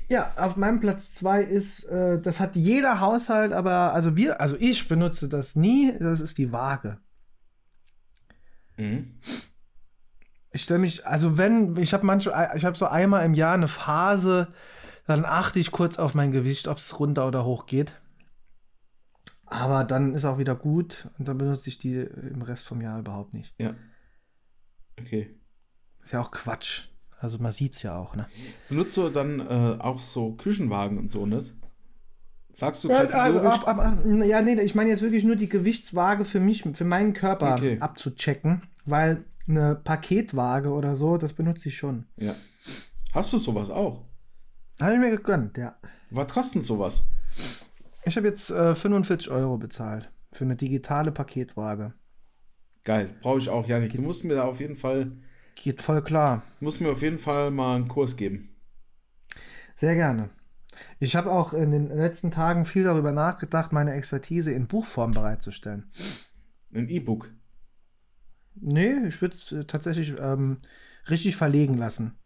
[0.10, 4.56] Ja, auf meinem Platz 2 ist, äh, das hat jeder Haushalt, aber also wir, also
[4.60, 7.00] ich benutze das nie, das ist die Waage.
[8.78, 9.20] Mhm.
[10.52, 13.68] Ich stelle mich, also wenn, ich habe manchmal, ich habe so einmal im Jahr eine
[13.68, 14.54] Phase,
[15.06, 18.00] dann achte ich kurz auf mein Gewicht, ob es runter oder hoch geht.
[19.46, 23.00] Aber dann ist auch wieder gut und dann benutze ich die im Rest vom Jahr
[23.00, 23.54] überhaupt nicht.
[23.60, 23.76] Ja.
[25.00, 25.40] Okay.
[26.02, 26.90] Ist ja auch Quatsch.
[27.24, 28.28] Also man sieht es ja auch, ne?
[28.68, 31.54] Benutzt du dann äh, auch so Küchenwagen und so, nicht?
[32.52, 36.26] Sagst du ja, also, ab, ab, ja, nee, ich meine jetzt wirklich nur die Gewichtswaage
[36.26, 37.78] für mich, für meinen Körper okay.
[37.80, 42.08] abzuchecken, weil eine Paketwaage oder so, das benutze ich schon.
[42.18, 42.36] Ja.
[43.14, 44.04] Hast du sowas auch?
[44.82, 45.78] Habe ich mir gegönnt, ja.
[46.10, 47.06] Was kostet sowas?
[48.04, 51.94] Ich habe jetzt äh, 45 Euro bezahlt für eine digitale Paketwaage.
[52.84, 53.96] Geil, brauche ich auch, Janik.
[53.96, 55.14] Du musst mir da auf jeden Fall
[55.56, 56.44] Geht voll klar.
[56.60, 58.50] Muss mir auf jeden Fall mal einen Kurs geben.
[59.76, 60.30] Sehr gerne.
[61.00, 65.92] Ich habe auch in den letzten Tagen viel darüber nachgedacht, meine Expertise in Buchform bereitzustellen.
[66.74, 67.32] Ein E-Book?
[68.56, 70.58] Nee, ich würde es äh, tatsächlich ähm,
[71.10, 72.18] richtig verlegen lassen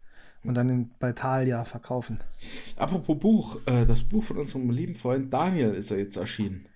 [0.44, 2.20] und dann in, bei Thalia verkaufen.
[2.76, 6.66] Apropos Buch, äh, das Buch von unserem lieben Freund Daniel ist ja jetzt erschienen.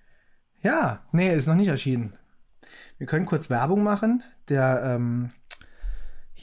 [0.63, 2.17] Ja, nee, ist noch nicht erschienen.
[2.99, 4.23] Wir können kurz Werbung machen.
[4.49, 5.31] Der, ähm,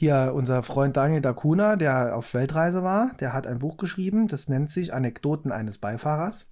[0.00, 4.48] hier unser Freund Daniel Dacuna, der auf Weltreise war, der hat ein Buch geschrieben, das
[4.48, 6.46] nennt sich Anekdoten eines Beifahrers.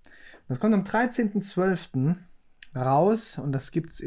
[0.48, 2.16] Das kommt am 13.12.
[2.76, 4.04] raus und das gibt es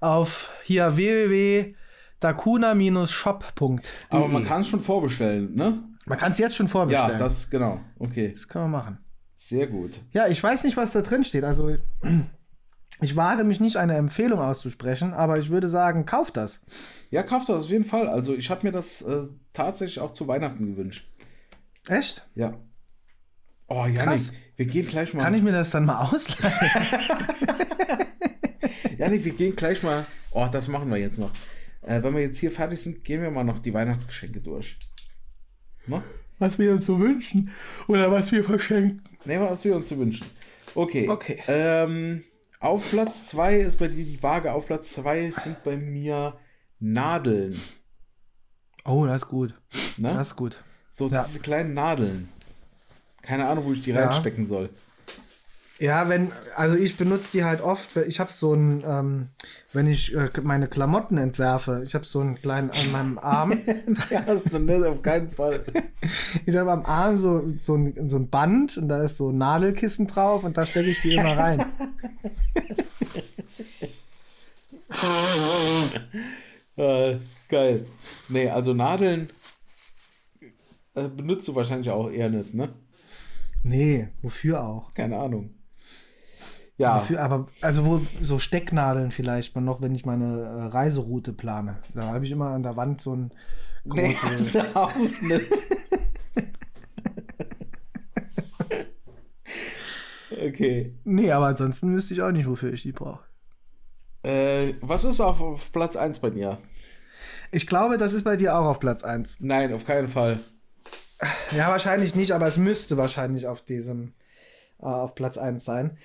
[0.00, 3.80] auf hier www.dacuna-shop.de.
[4.08, 5.84] Aber man kann es schon vorbestellen, ne?
[6.06, 7.12] Man kann es jetzt schon vorbestellen.
[7.12, 7.80] Ja, das, genau.
[7.98, 8.30] Okay.
[8.30, 8.96] Das können wir machen.
[9.36, 10.00] Sehr gut.
[10.12, 11.44] Ja, ich weiß nicht, was da drin steht.
[11.44, 11.76] Also,
[13.00, 16.60] ich wage mich nicht, eine Empfehlung auszusprechen, aber ich würde sagen, kauft das.
[17.10, 18.08] Ja, kauft das auf jeden Fall.
[18.08, 21.06] Also, ich habe mir das äh, tatsächlich auch zu Weihnachten gewünscht.
[21.88, 22.26] Echt?
[22.34, 22.54] Ja.
[23.68, 24.32] Oh, Janik, Krass.
[24.56, 25.22] wir gehen gleich mal.
[25.22, 26.54] Kann ich mir das dann mal ausleihen?
[28.98, 30.06] Janik, wir gehen gleich mal.
[30.30, 31.30] Oh, das machen wir jetzt noch.
[31.82, 34.78] Äh, wenn wir jetzt hier fertig sind, gehen wir mal noch die Weihnachtsgeschenke durch.
[35.86, 36.02] Ne?
[36.38, 37.50] was wir uns so wünschen
[37.86, 39.02] oder was wir verschenken.
[39.24, 40.26] Nehmen wir, was wir uns so wünschen.
[40.74, 41.08] Okay.
[41.08, 41.38] Okay.
[41.48, 42.22] Ähm,
[42.64, 44.52] auf Platz 2 ist bei dir die Waage.
[44.52, 46.38] Auf Platz 2 sind bei mir
[46.80, 47.60] Nadeln.
[48.84, 49.54] Oh, das ist gut.
[49.96, 50.12] Ne?
[50.14, 50.62] Das ist gut.
[50.90, 51.24] so ja.
[51.24, 52.28] diese kleinen Nadeln.
[53.22, 54.04] Keine Ahnung, wo ich die Ja.
[54.04, 54.70] reinstecken soll.
[55.80, 57.96] Ja, wenn, also ich benutze die halt oft.
[57.96, 59.30] Ich habe so ein, ähm,
[59.72, 63.52] wenn ich äh, meine Klamotten entwerfe, ich habe so einen kleinen an meinem Arm.
[64.10, 65.64] ja, das ist nicht auf keinen Fall.
[66.46, 69.38] Ich habe am Arm so, so, ein, so ein Band und da ist so ein
[69.38, 71.64] Nadelkissen drauf und da stecke ich die immer rein.
[76.76, 77.16] äh,
[77.48, 77.86] geil.
[78.28, 79.30] Nee, also Nadeln
[80.94, 82.68] äh, benutzt du wahrscheinlich auch eher nicht, ne?
[83.62, 84.92] Nee, wofür auch?
[84.92, 85.53] Keine Ahnung.
[86.76, 91.32] Ja, Wofür, aber, also wo so Stecknadeln vielleicht mal noch, wenn ich meine äh, Reiseroute
[91.32, 91.78] plane.
[91.94, 93.30] Da habe ich immer an der Wand so ein
[93.84, 95.52] nee, große, hast du auch nicht.
[100.44, 100.92] okay.
[101.04, 103.22] Nee, aber ansonsten wüsste ich auch nicht, wofür ich die brauche.
[104.24, 106.58] Äh, was ist auf, auf Platz 1 bei dir?
[107.52, 109.42] Ich glaube, das ist bei dir auch auf Platz 1.
[109.42, 110.40] Nein, auf keinen Fall.
[111.56, 114.14] Ja, wahrscheinlich nicht, aber es müsste wahrscheinlich auf diesem,
[114.80, 115.96] äh, auf Platz 1 sein.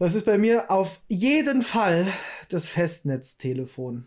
[0.00, 2.06] Das ist bei mir auf jeden Fall
[2.48, 4.06] das Festnetztelefon.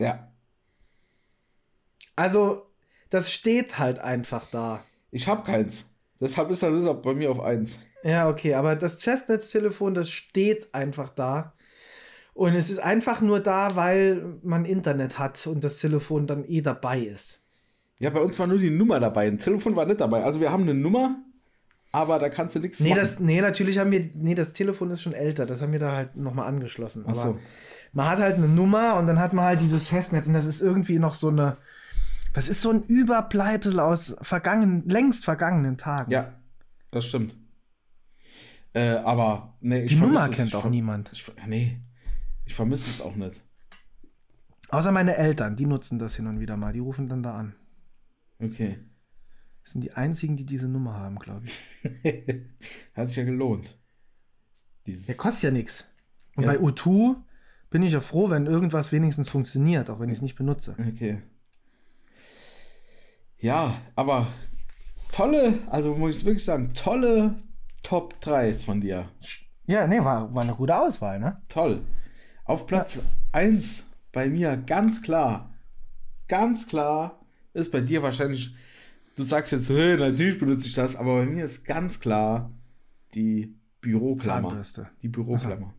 [0.00, 0.32] Ja.
[2.14, 2.62] Also,
[3.10, 4.84] das steht halt einfach da.
[5.10, 5.86] Ich habe keins.
[6.20, 7.80] Deshalb ist das bei mir auf 1.
[8.04, 11.54] Ja, okay, aber das Festnetztelefon, das steht einfach da.
[12.32, 16.60] Und es ist einfach nur da, weil man Internet hat und das Telefon dann eh
[16.60, 17.44] dabei ist.
[17.98, 19.26] Ja, bei uns war nur die Nummer dabei.
[19.26, 20.22] Ein Telefon war nicht dabei.
[20.22, 21.20] Also wir haben eine Nummer,
[21.92, 23.00] aber da kannst du nichts Nee, machen.
[23.00, 25.92] das, nee, natürlich haben wir, nee, das Telefon ist schon älter, das haben wir da
[25.92, 27.04] halt nochmal angeschlossen.
[27.06, 27.38] Ach Aber so.
[27.92, 30.60] man hat halt eine Nummer und dann hat man halt dieses Festnetz und das ist
[30.60, 31.56] irgendwie noch so eine,
[32.34, 36.10] das ist so ein Überbleibsel aus vergangenen, längst vergangenen Tagen.
[36.10, 36.34] Ja,
[36.90, 37.34] das stimmt.
[38.74, 40.36] Äh, aber nee, ich Die Nummer es.
[40.36, 41.10] kennt auch niemand.
[41.12, 41.80] Ich, nee,
[42.44, 43.40] ich vermisse es auch nicht.
[44.68, 47.54] Außer meine Eltern, die nutzen das hin und wieder mal, die rufen dann da an.
[48.38, 48.78] Okay.
[49.68, 51.60] Das sind die einzigen, die diese Nummer haben, glaube ich.
[52.94, 53.76] Hat sich ja gelohnt.
[54.86, 55.04] Dieses.
[55.04, 55.84] Der kostet ja nichts.
[56.36, 56.52] Und Ja.
[56.52, 57.16] bei U2
[57.68, 60.74] bin ich ja froh, wenn irgendwas wenigstens funktioniert, auch wenn ich es nicht benutze.
[60.78, 61.20] Okay.
[63.36, 64.28] Ja, aber
[65.12, 67.34] tolle, also muss ich wirklich sagen, tolle
[67.82, 69.10] Top 3s von dir.
[69.66, 71.42] Ja, nee, war, war eine gute Auswahl, ne?
[71.48, 71.82] Toll.
[72.46, 73.02] Auf Platz
[73.32, 75.52] 1 bei mir ganz klar,
[76.26, 77.20] ganz klar,
[77.52, 78.54] ist bei dir wahrscheinlich,
[79.18, 82.52] du sagst jetzt, hey, natürlich benutze ich das, aber bei mir ist ganz klar
[83.14, 84.48] die Büroklammer.
[84.48, 84.88] Zahnbürste.
[85.02, 85.74] Die Büroklammer.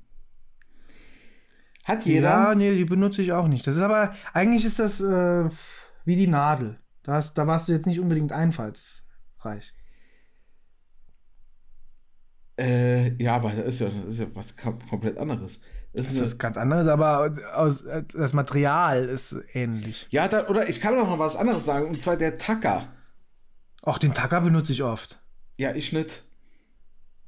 [1.84, 2.30] Hat jeder.
[2.30, 3.66] Ja, nee, die benutze ich auch nicht.
[3.66, 5.50] Das ist aber, eigentlich ist das äh,
[6.06, 6.80] wie die Nadel.
[7.04, 9.74] Da, hast, da warst du jetzt nicht unbedingt einfallsreich.
[12.60, 15.62] Äh, ja, aber das ist ja, das ist ja was kom- komplett anderes.
[15.94, 20.08] Das Das ist eine, ganz anderes, aber aus, äh, das Material ist ähnlich.
[20.12, 22.88] ja, da, oder ich kann noch mal was anderes sagen, und zwar der Tacker.
[23.82, 25.20] Auch den Tacker benutze ich oft.
[25.58, 26.24] Ja, ich nicht.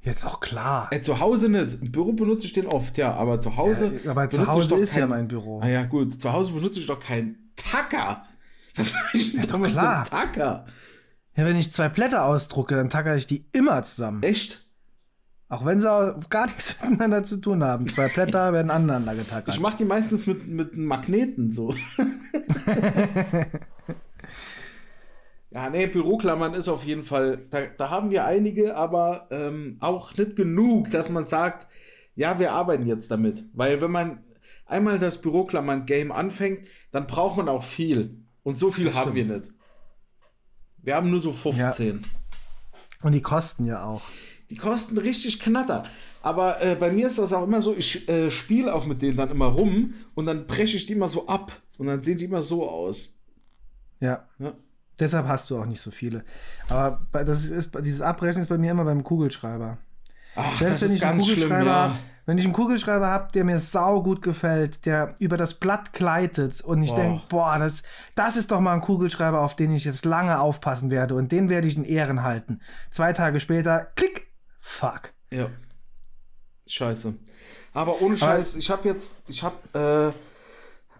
[0.00, 0.88] Jetzt auch klar.
[0.90, 1.80] Äh, zu Hause nicht.
[1.80, 4.00] Im Büro benutze ich den oft, ja, aber zu Hause.
[4.04, 5.60] Ja, aber zu Hause doch ist ja kein- mein Büro.
[5.60, 6.20] Ah ja, gut.
[6.20, 8.24] Zu Hause benutze ich doch keinen Tacker.
[8.74, 10.04] Was soll ich denn doch mit klar.
[10.04, 10.66] Tacker?
[11.36, 14.22] Ja, wenn ich zwei Blätter ausdrucke, dann tackere ich die immer zusammen.
[14.22, 14.66] Echt?
[15.48, 17.86] Auch wenn sie auch gar nichts miteinander zu tun haben.
[17.88, 19.54] Zwei Blätter werden aneinander getackert.
[19.54, 21.74] Ich mache die meistens mit, mit Magneten so.
[25.54, 30.16] ja, nee, Büroklammern ist auf jeden Fall, da, da haben wir einige, aber ähm, auch
[30.16, 31.66] nicht genug, dass man sagt,
[32.14, 33.44] ja, wir arbeiten jetzt damit.
[33.52, 34.24] Weil wenn man
[34.66, 38.24] einmal das Büroklammern-Game anfängt, dann braucht man auch viel.
[38.42, 39.50] Und so viel Das haben wir nicht.
[40.78, 42.04] Wir haben nur so 15.
[43.02, 44.02] Und die kosten ja auch.
[44.50, 45.84] Die kosten richtig Knatter.
[46.22, 49.16] Aber äh, bei mir ist das auch immer so, ich äh, spiele auch mit denen
[49.16, 51.52] dann immer rum und dann breche ich die immer so ab.
[51.78, 53.18] Und dann sehen die immer so aus.
[54.00, 54.28] Ja.
[54.38, 54.54] Ja.
[55.00, 56.24] Deshalb hast du auch nicht so viele.
[56.68, 59.78] Aber bei, das ist, dieses Abbrechen ist bei mir immer beim Kugelschreiber.
[60.36, 61.82] Ach, Selbst das wenn ist ich einen ganz schlimm, Kugelschreiber ja.
[61.90, 65.92] hab, wenn ich einen Kugelschreiber habe, der mir sau gut gefällt, der über das Blatt
[65.92, 67.82] gleitet und ich denke, boah, das,
[68.14, 71.48] das ist doch mal ein Kugelschreiber, auf den ich jetzt lange aufpassen werde und den
[71.48, 72.60] werde ich in Ehren halten.
[72.90, 74.28] Zwei Tage später, klick,
[74.60, 75.12] fuck.
[75.32, 75.48] Ja.
[76.66, 77.14] Scheiße.
[77.74, 80.31] Aber ohne Scheiß, ich habe jetzt, ich habe, äh,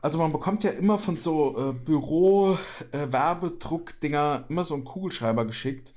[0.03, 5.95] also man bekommt ja immer von so äh, Büro-Werbedruck-Dinger immer so einen Kugelschreiber geschickt,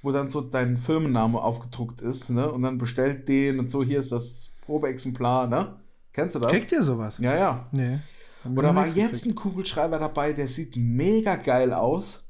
[0.00, 2.48] wo dann so dein Firmenname aufgedruckt ist, ne?
[2.50, 5.74] Und dann bestellt den und so, hier ist das Probeexemplar, ne?
[6.12, 6.52] Kennst du das?
[6.52, 7.18] Kriegt ihr sowas?
[7.18, 7.66] Ja, ja.
[7.72, 7.98] Nee.
[8.44, 12.28] Noch war jetzt ein Kugelschreiber dabei, der sieht mega geil aus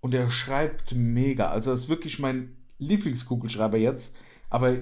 [0.00, 1.50] und der schreibt mega.
[1.50, 4.16] Also das ist wirklich mein Lieblingskugelschreiber jetzt.
[4.48, 4.78] Aber,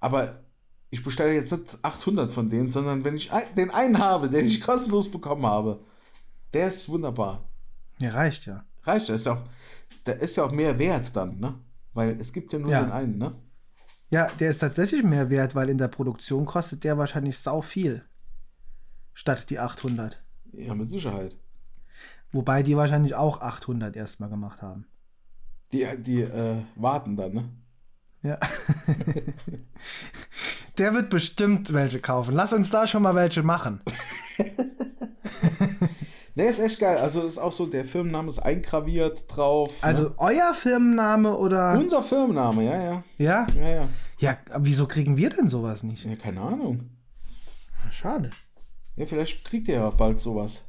[0.00, 0.44] aber
[0.90, 4.60] ich bestelle jetzt nicht 800 von denen, sondern wenn ich den einen habe, den ich
[4.60, 5.80] kostenlos bekommen habe,
[6.52, 7.42] der ist wunderbar.
[7.98, 8.64] Ja, reicht ja.
[8.82, 9.42] Reicht, der ist ja auch,
[10.06, 11.54] der ist ja auch mehr wert dann, ne?
[11.92, 12.82] Weil es gibt ja nur Ja.
[12.82, 13.34] den einen, ne?
[14.10, 18.04] Ja, der ist tatsächlich mehr wert, weil in der Produktion kostet der wahrscheinlich sau viel.
[19.12, 20.20] Statt die 800.
[20.52, 21.36] Ja, mit Sicherheit.
[22.32, 24.86] Wobei die wahrscheinlich auch 800 erstmal gemacht haben.
[25.72, 27.48] Die, die äh, warten dann, ne?
[28.22, 28.38] Ja.
[30.80, 32.34] Der wird bestimmt welche kaufen.
[32.34, 33.80] Lass uns da schon mal welche machen.
[36.36, 36.96] Ne, ist echt geil.
[36.96, 39.82] Also ist auch so, der Firmenname ist eingraviert drauf.
[39.82, 39.86] ne?
[39.86, 41.72] Also euer Firmenname oder.
[41.76, 43.04] Unser Firmenname, ja, ja.
[43.18, 43.46] Ja?
[43.56, 43.88] Ja, ja.
[44.18, 46.04] Ja, aber wieso kriegen wir denn sowas nicht?
[46.04, 46.90] Ja, keine Ahnung.
[47.90, 48.30] Schade.
[48.96, 50.66] Ja, vielleicht kriegt ihr ja bald sowas.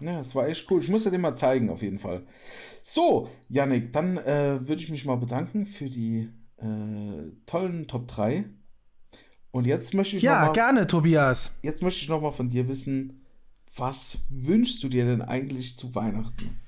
[0.00, 0.80] Ja, das war echt cool.
[0.80, 2.26] Ich muss dir den mal zeigen, auf jeden Fall.
[2.82, 8.44] So, Yannick, dann äh, würde ich mich mal bedanken für die äh, tollen Top 3.
[9.50, 11.52] Und jetzt möchte ich Ja, noch mal, gerne, Tobias.
[11.62, 13.24] jetzt möchte ich noch mal von dir wissen,
[13.76, 16.58] was wünschst du dir denn eigentlich zu Weihnachten?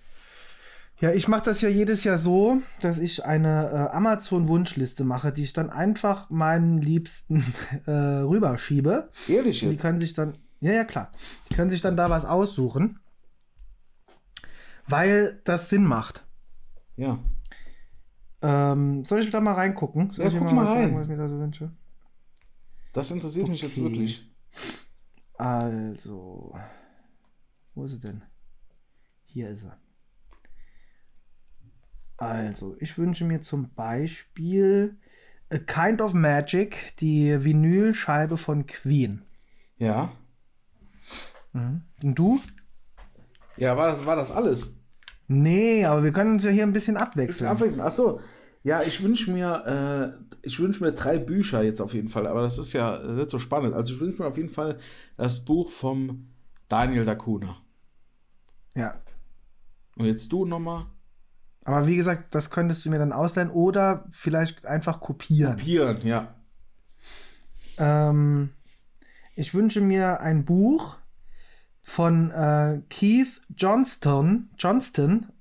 [1.01, 5.45] Ja, ich mache das ja jedes Jahr so, dass ich eine äh, Amazon-Wunschliste mache, die
[5.45, 7.45] ich dann einfach meinen Liebsten
[7.87, 9.09] äh, rüberschiebe.
[9.29, 9.81] Ehrlich Die jetzt?
[9.81, 11.13] können sich dann, ja, ja, klar.
[11.51, 12.99] Die können sich dann da was aussuchen,
[14.89, 16.25] weil das Sinn macht.
[16.97, 17.19] Ja.
[18.43, 20.11] Ähm, soll ich da mal reingucken?
[20.11, 20.95] Soll Ja, ich guck mal sagen, rein.
[20.97, 21.71] was ich mir da so wünsche?
[22.99, 23.83] Das interessiert mich jetzt Okay.
[23.83, 24.31] wirklich.
[25.35, 26.53] Also,
[27.75, 28.23] wo ist sie denn?
[29.27, 29.73] Hier ist sie.
[32.17, 34.99] Also, ich wünsche mir zum Beispiel
[35.51, 39.23] A Kind of Magic, die Vinylscheibe von Queen.
[39.77, 40.13] Ja.
[41.53, 42.41] Und du?
[43.57, 44.81] Ja, war das, war das alles?
[45.29, 47.49] Nee, aber wir können uns ja hier ein bisschen abwechseln.
[47.49, 47.81] Abwechseln.
[47.81, 48.21] Ach so.
[48.69, 52.43] Ja, ich wünsche mir, äh, ich wünsche mir drei Bücher jetzt auf jeden Fall, aber
[52.43, 53.73] das ist ja nicht so spannend.
[53.73, 54.79] Also ich wünsche mir auf jeden Fall
[55.17, 56.29] das Buch vom
[56.69, 57.57] Daniel Dacuna.
[58.75, 59.01] Ja.
[59.97, 60.85] Und jetzt du nochmal.
[61.65, 65.57] Aber wie gesagt, das könntest du mir dann ausleihen oder vielleicht einfach kopieren.
[65.57, 66.35] Pieren, ja.
[67.79, 68.51] Ähm,
[69.35, 70.99] ich wünsche mir ein Buch
[71.81, 75.33] von äh, Keith Johnston, Johnston,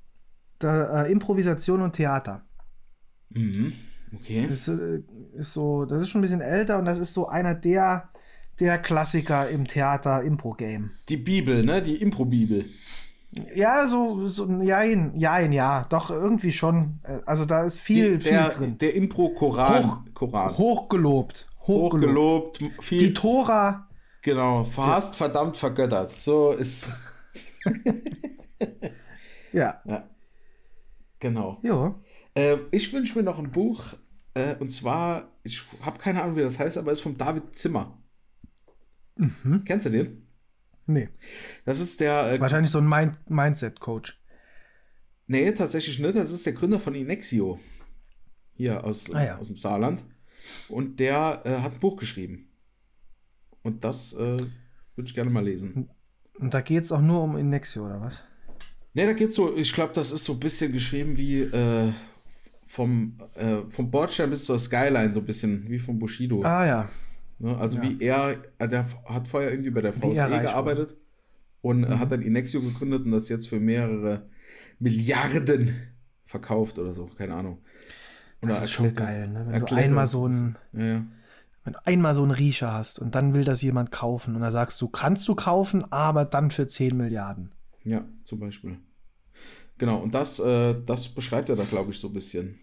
[0.62, 2.47] der, äh, Improvisation und Theater.
[3.30, 3.74] Mhm.
[4.16, 4.48] Okay.
[4.50, 5.02] Das äh,
[5.34, 8.10] ist so, das ist schon ein bisschen älter und das ist so einer der,
[8.60, 10.92] der Klassiker im Theater Impro Game.
[11.10, 11.82] Die Bibel, ne?
[11.82, 12.66] Die Impro-Bibel.
[13.54, 17.00] Ja, so, so jein, jein, ja, doch irgendwie schon.
[17.26, 18.78] Also da ist viel, Die- viel der, drin.
[18.78, 19.86] Der Impro-Koran.
[19.92, 20.58] Hoch- Koran.
[20.58, 22.60] Hochgelobt, hochgelobt.
[22.62, 22.84] Hochgelobt.
[22.84, 23.88] Viel, Die Tora,
[24.22, 24.64] genau.
[24.64, 26.18] Verhasst, verdammt, vergöttert.
[26.18, 26.90] So ist.
[29.52, 30.04] ja, Ja.
[31.20, 31.58] Genau.
[31.64, 31.96] jo.
[32.38, 33.94] Äh, ich wünsche mir noch ein Buch,
[34.36, 37.56] äh, und zwar, ich habe keine Ahnung, wie das heißt, aber es ist von David
[37.56, 37.98] Zimmer.
[39.16, 39.64] Mhm.
[39.66, 40.28] Kennst du den?
[40.86, 41.10] Nee.
[41.66, 42.24] Das ist der.
[42.24, 44.22] Das ist Äh, wahrscheinlich so ein Mind Mindset-Coach.
[45.28, 46.16] nee, tatsächlich nicht.
[46.16, 47.60] Das ist der Gründer von Inexio.
[48.54, 49.38] Hier aus, Ah, ja.
[49.38, 50.04] aus dem Saarland.
[50.70, 52.48] Und der äh, hat ein Buch geschrieben.
[53.64, 55.90] Und das äh, würde ich gerne mal lesen.
[56.40, 58.24] Und da geht es auch nur um Inexio, oder was?
[58.94, 61.92] Nee, da geht's so, ich glaube, das ist so ein bisschen geschrieben wie äh,
[62.68, 66.44] vom, äh, vom Bordstein bis zur Skyline, so ein bisschen wie vom Bushido.
[66.44, 66.90] Ah ja.
[67.40, 67.58] Ne?
[67.58, 67.84] Also Ja.
[67.84, 70.96] wie er, also er hat vorher irgendwie bei der er VSE gearbeitet
[71.62, 74.24] und äh, hat dann Inexio gegründet und das jetzt für mehrere
[74.80, 75.74] Milliarden
[76.26, 77.60] verkauft oder so, keine Ahnung.
[78.42, 79.46] Und Das ist schon geil, ne?
[79.50, 81.06] Wenn du einmal so ein, Ja, ja.
[81.64, 84.52] wenn du einmal so einen Riecher hast und dann will das jemand kaufen und da
[84.52, 87.52] sagst du, kannst du kaufen, aber dann für 10 Milliarden.
[87.84, 88.78] ja, zum Beispiel.
[89.78, 92.60] Genau, und das, äh, das beschreibt er da, glaube ich, so ein bisschen.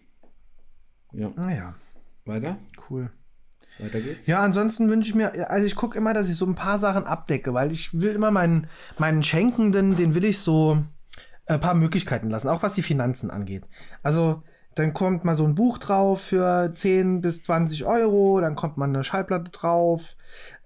[1.13, 1.31] Ja.
[1.35, 1.75] Naja.
[2.25, 2.57] Weiter?
[2.89, 3.09] Cool.
[3.79, 4.27] Weiter geht's.
[4.27, 7.05] Ja, ansonsten wünsche ich mir, also ich gucke immer, dass ich so ein paar Sachen
[7.05, 10.83] abdecke, weil ich will immer meinen, meinen Schenkenden, den will ich so
[11.45, 13.63] ein paar Möglichkeiten lassen, auch was die Finanzen angeht.
[14.01, 14.41] Also
[14.75, 18.89] dann kommt mal so ein Buch drauf für 10 bis 20 Euro, dann kommt mal
[18.89, 20.15] eine Schallplatte drauf,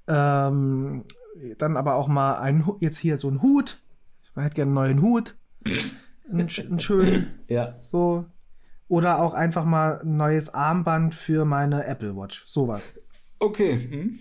[0.07, 1.03] ähm,
[1.57, 3.81] dann aber auch mal ein, jetzt hier so ein Hut.
[4.23, 5.35] Ich hätte gerne einen neuen Hut.
[6.29, 7.77] Einen, einen schönen, Ja.
[7.79, 8.25] so.
[8.87, 12.43] Oder auch einfach mal ein neues Armband für meine Apple Watch.
[12.45, 12.93] Sowas.
[13.39, 13.79] Okay.
[13.79, 14.19] Hm?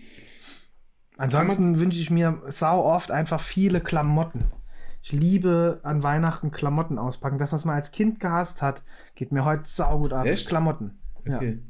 [1.16, 4.44] Ansonsten wünsche ich mir sau oft einfach viele Klamotten.
[5.02, 7.38] Ich liebe an Weihnachten Klamotten auspacken.
[7.38, 8.84] Das, was man als Kind gehasst hat,
[9.14, 10.26] geht mir heute sau gut ab.
[10.26, 10.48] Echt?
[10.48, 11.00] Klamotten.
[11.20, 11.60] Okay.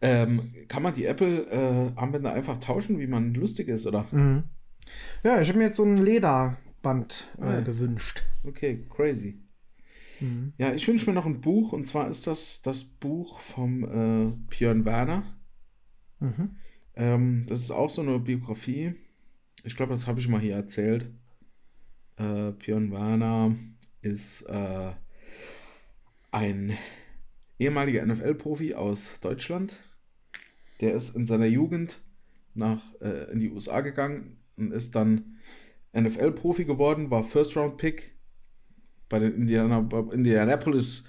[0.00, 4.06] Ähm, kann man die Apple-Armbänder einfach tauschen, wie man lustig ist, oder?
[4.12, 4.44] Ja, mhm.
[5.24, 5.96] ja ich habe mir jetzt so ein
[6.82, 8.22] Lederband äh, Ah, gewünscht.
[8.44, 9.40] Okay, crazy.
[10.58, 14.32] Ja, ich wünsche mir noch ein Buch und zwar ist das das Buch vom äh,
[14.50, 15.22] Björn Werner.
[16.18, 16.56] Mhm.
[16.96, 18.94] Ähm, das ist auch so eine Biografie.
[19.62, 21.12] Ich glaube, das habe ich mal hier erzählt.
[22.16, 23.54] Äh, Björn Werner
[24.02, 24.90] ist äh,
[26.32, 26.76] ein
[27.60, 29.78] ehemaliger NFL-Profi aus Deutschland.
[30.80, 32.00] Der ist in seiner Jugend
[32.54, 35.38] nach, äh, in die USA gegangen und ist dann
[35.94, 38.14] NFL-Profi geworden, war First-Round-Pick
[39.08, 41.04] bei den Indiana, Indianapolis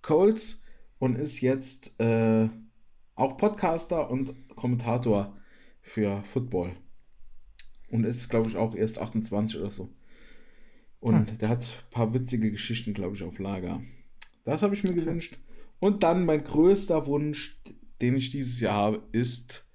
[0.00, 0.64] Colts
[0.98, 2.48] und ist jetzt äh,
[3.14, 5.36] auch Podcaster und Kommentator
[5.80, 6.76] für Football.
[7.88, 9.94] Und ist, glaube ich, auch erst 28 oder so.
[10.98, 13.82] Und der hat ein paar witzige Geschichten, glaube ich, auf Lager.
[14.44, 15.36] Das habe ich mir gewünscht.
[15.78, 17.60] Und dann mein größter Wunsch,
[18.00, 19.70] den ich dieses Jahr habe, ist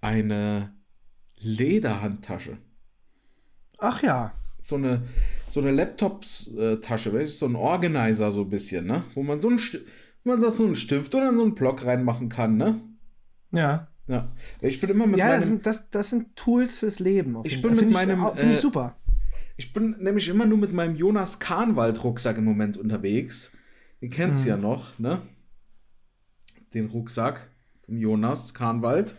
[0.00, 0.74] eine
[1.36, 2.58] Lederhandtasche.
[3.80, 4.32] Ach ja.
[4.60, 5.02] So eine,
[5.48, 9.02] so eine Laptops-Tasche, welches so ein Organizer so ein bisschen, ne?
[9.14, 9.80] Wo man so Sti-
[10.22, 12.80] wo man da so einen Stift oder so einen Block reinmachen kann, ne?
[13.52, 13.88] Ja.
[14.06, 14.30] Ja.
[14.60, 17.38] Ich bin immer mit Ja, das meinem, sind, das, das sind Tools fürs Leben.
[17.44, 18.96] Ich bin mit meinem, auch- Find ich äh, super.
[19.56, 23.56] ich bin nämlich immer nur mit meinem Jonas Kahnwald-Rucksack im Moment unterwegs.
[24.02, 25.22] Den kennst du ja noch, ne?
[26.74, 27.48] Den Rucksack
[27.86, 29.14] vom Jonas Kahnwald.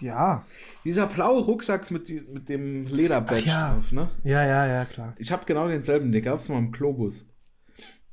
[0.00, 0.44] Ja.
[0.84, 3.74] Dieser blaue Rucksack mit, die, mit dem Lederbadge ja.
[3.74, 4.10] drauf, ne?
[4.22, 5.14] Ja, ja, ja, klar.
[5.18, 7.26] Ich habe genau denselben, den gab es mal im Globus.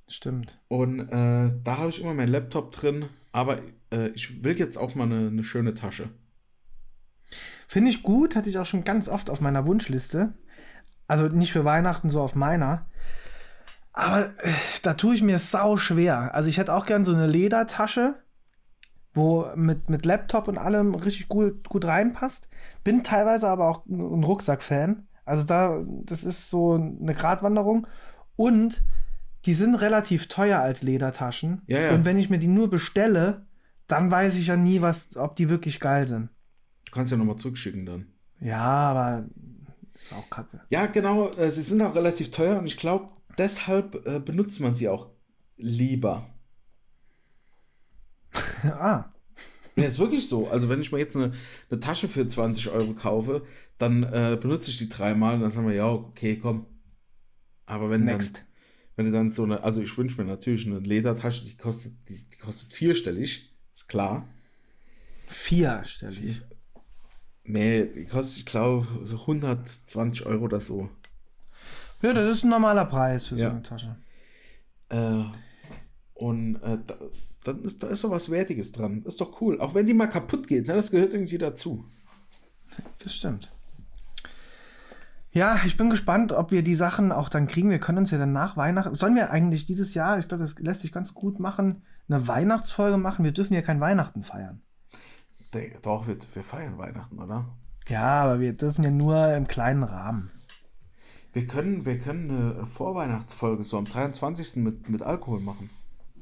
[0.08, 0.60] Stimmt.
[0.68, 3.60] Und äh, da habe ich immer meinen Laptop drin, aber
[3.92, 6.10] äh, ich will jetzt auch mal eine, eine schöne Tasche.
[7.68, 10.34] Finde ich gut, hatte ich auch schon ganz oft auf meiner Wunschliste.
[11.08, 12.86] Also nicht für Weihnachten, so auf meiner.
[13.94, 14.52] Aber äh,
[14.82, 16.34] da tue ich mir sau schwer.
[16.36, 18.16] Also ich hätte auch gern so eine Ledertasche,
[19.14, 22.50] wo mit, mit Laptop und allem richtig gut, gut reinpasst.
[22.84, 25.08] Bin teilweise aber auch ein Rucksack-Fan.
[25.26, 27.88] Also da, das ist so eine Gratwanderung.
[28.36, 28.84] Und
[29.46, 31.62] die sind relativ teuer als Ledertaschen.
[31.68, 31.92] Ja, ja.
[31.92, 33.46] Und wenn ich mir die nur bestelle,
[33.88, 36.30] dann weiß ich ja nie, was, ob die wirklich geil sind.
[36.86, 38.08] Du kannst ja nochmal zurückschicken dann.
[38.40, 39.26] Ja, aber
[39.94, 40.62] ist auch kacke.
[40.70, 43.08] Ja, genau, äh, sie sind auch relativ teuer und ich glaube,
[43.38, 45.08] deshalb äh, benutzt man sie auch
[45.58, 46.26] lieber.
[48.64, 49.06] ah,
[49.76, 50.48] Ja, ist wirklich so.
[50.50, 51.34] Also, wenn ich mir jetzt eine,
[51.70, 53.46] eine Tasche für 20 Euro kaufe,
[53.78, 56.66] dann äh, benutze ich die dreimal und dann sagen wir, ja, okay, komm.
[57.66, 58.38] Aber wenn Next.
[58.38, 58.44] dann,
[58.98, 62.16] wenn du dann so eine, also ich wünsche mir natürlich eine Ledertasche, die kostet, die,
[62.16, 64.28] die kostet vierstellig, ist klar.
[65.28, 66.42] vierstellig.
[67.44, 70.90] Nee, die kostet, ich glaube, so 120 Euro oder so.
[72.02, 73.50] Ja, das ist ein normaler Preis für Ja.
[73.50, 73.96] so eine Tasche.
[74.90, 75.24] Äh,
[76.14, 76.78] und äh,
[77.44, 79.04] dann ist, da ist doch was Wertiges dran.
[79.04, 79.60] Ist doch cool.
[79.60, 81.86] Auch wenn die mal kaputt geht, ne, das gehört irgendwie dazu.
[83.04, 83.52] Das stimmt.
[85.34, 87.70] Ja, ich bin gespannt, ob wir die Sachen auch dann kriegen.
[87.70, 88.96] Wir können uns ja dann nach Weihnachten.
[88.96, 92.98] Sollen wir eigentlich dieses Jahr, ich glaube, das lässt sich ganz gut machen, eine Weihnachtsfolge
[92.98, 93.24] machen?
[93.24, 94.62] Wir dürfen ja kein Weihnachten feiern.
[95.82, 97.46] Doch, wir, wir feiern Weihnachten, oder?
[97.88, 100.32] Ja, aber wir dürfen ja nur im kleinen Rahmen.
[101.34, 104.58] Wir können, wir können eine Vorweihnachtsfolge so am 23.
[104.58, 105.70] mit, mit Alkohol machen.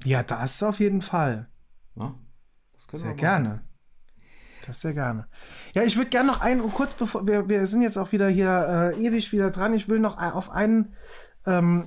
[0.05, 1.49] Ja, das auf jeden Fall.
[2.87, 3.61] Können Sehr gerne.
[4.65, 5.27] Das sehr gerne.
[5.73, 8.93] Ja, ich würde gerne noch einen, kurz bevor, wir, wir sind jetzt auch wieder hier
[8.95, 10.93] äh, ewig wieder dran, ich will noch auf einen,
[11.45, 11.85] ähm,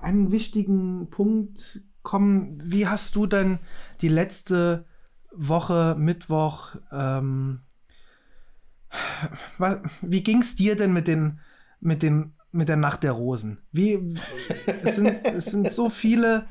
[0.00, 2.60] einen wichtigen Punkt kommen.
[2.64, 3.60] Wie hast du denn
[4.00, 4.86] die letzte
[5.34, 7.60] Woche, Mittwoch, ähm,
[9.58, 11.40] was, wie ging es dir denn mit den,
[11.80, 13.58] mit den, mit der Nacht der Rosen?
[13.70, 14.16] Wie,
[14.82, 16.46] es sind, es sind so viele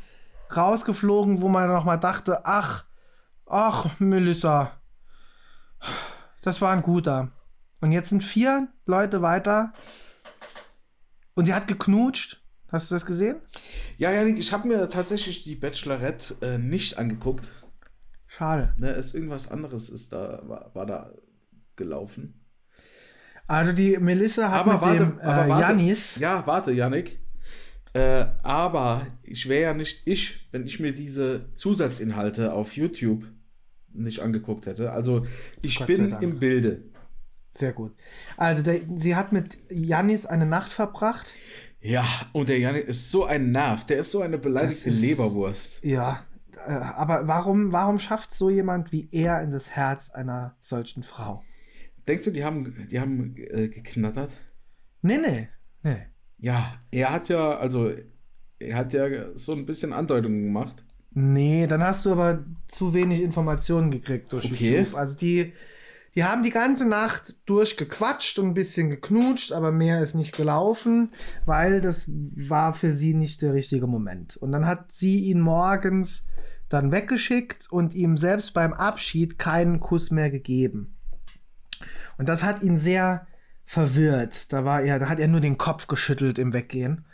[0.56, 2.86] rausgeflogen, wo man noch mal dachte, ach,
[3.46, 4.72] ach, Melissa,
[6.42, 7.32] das war ein guter.
[7.82, 9.74] Und jetzt sind vier Leute weiter
[11.34, 12.42] und sie hat geknutscht,
[12.72, 13.42] Hast du das gesehen?
[13.98, 17.52] Ja, Janik, ich habe mir tatsächlich die Bachelorette äh, nicht angeguckt.
[18.28, 18.74] Schade.
[18.78, 21.12] Ne, ist irgendwas anderes ist da, war, war da
[21.76, 22.46] gelaufen.
[23.46, 25.62] Also die Melissa hat Aber mit warte, dem äh, aber warte.
[25.62, 26.16] Janis.
[26.16, 27.20] Ja, warte, Janik.
[27.94, 33.26] Äh, aber ich wäre ja nicht ich, wenn ich mir diese Zusatzinhalte auf YouTube
[33.94, 34.92] nicht angeguckt hätte.
[34.92, 35.26] Also
[35.62, 36.84] ich Gott bin im Bilde.
[37.52, 37.94] Sehr gut.
[38.38, 41.34] Also der, sie hat mit Janis eine Nacht verbracht.
[41.82, 43.86] Ja, und der Janik ist so ein Nerv.
[43.88, 45.84] Der ist so eine beleidigte ist- Leberwurst.
[45.84, 46.26] Ja.
[46.66, 51.44] äh, Aber warum, warum schafft so jemand wie er in das Herz einer solchen Frau?
[52.08, 54.32] Denkst du, die haben, die haben äh, geknattert?
[55.02, 55.50] Nee, nee.
[55.84, 56.06] Nee.
[56.42, 57.92] Ja, er hat ja, also,
[58.60, 60.84] er hat ja so ein bisschen Andeutungen gemacht.
[61.14, 64.80] Nee, dann hast du aber zu wenig Informationen gekriegt durch Okay.
[64.80, 64.96] YouTube.
[64.96, 65.54] Also die,
[66.16, 71.12] die haben die ganze Nacht durchgequatscht und ein bisschen geknutscht, aber mehr ist nicht gelaufen,
[71.46, 74.38] weil das war für sie nicht der richtige Moment.
[74.38, 76.28] Und dann hat sie ihn morgens
[76.70, 80.98] dann weggeschickt und ihm selbst beim Abschied keinen Kuss mehr gegeben.
[82.18, 83.28] Und das hat ihn sehr
[83.66, 84.52] verwirrt.
[84.54, 87.06] Da war er, da hat er nur den Kopf geschüttelt im Weggehen.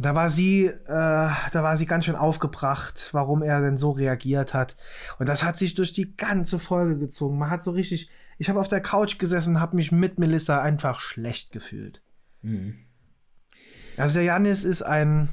[0.00, 4.54] Da war sie, äh, da war sie ganz schön aufgebracht, warum er denn so reagiert
[4.54, 4.76] hat.
[5.18, 7.36] Und das hat sich durch die ganze Folge gezogen.
[7.36, 10.62] Man hat so richtig, ich habe auf der Couch gesessen und habe mich mit Melissa
[10.62, 12.00] einfach schlecht gefühlt.
[13.96, 15.30] Also der Janis ist ein,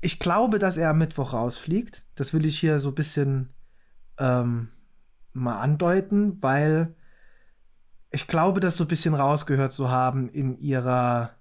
[0.00, 2.04] ich glaube, dass er am Mittwoch rausfliegt.
[2.14, 3.48] Das will ich hier so ein bisschen
[4.18, 4.68] ähm,
[5.32, 6.94] mal andeuten, weil
[8.12, 11.34] ich glaube, das so ein bisschen rausgehört zu haben in ihrer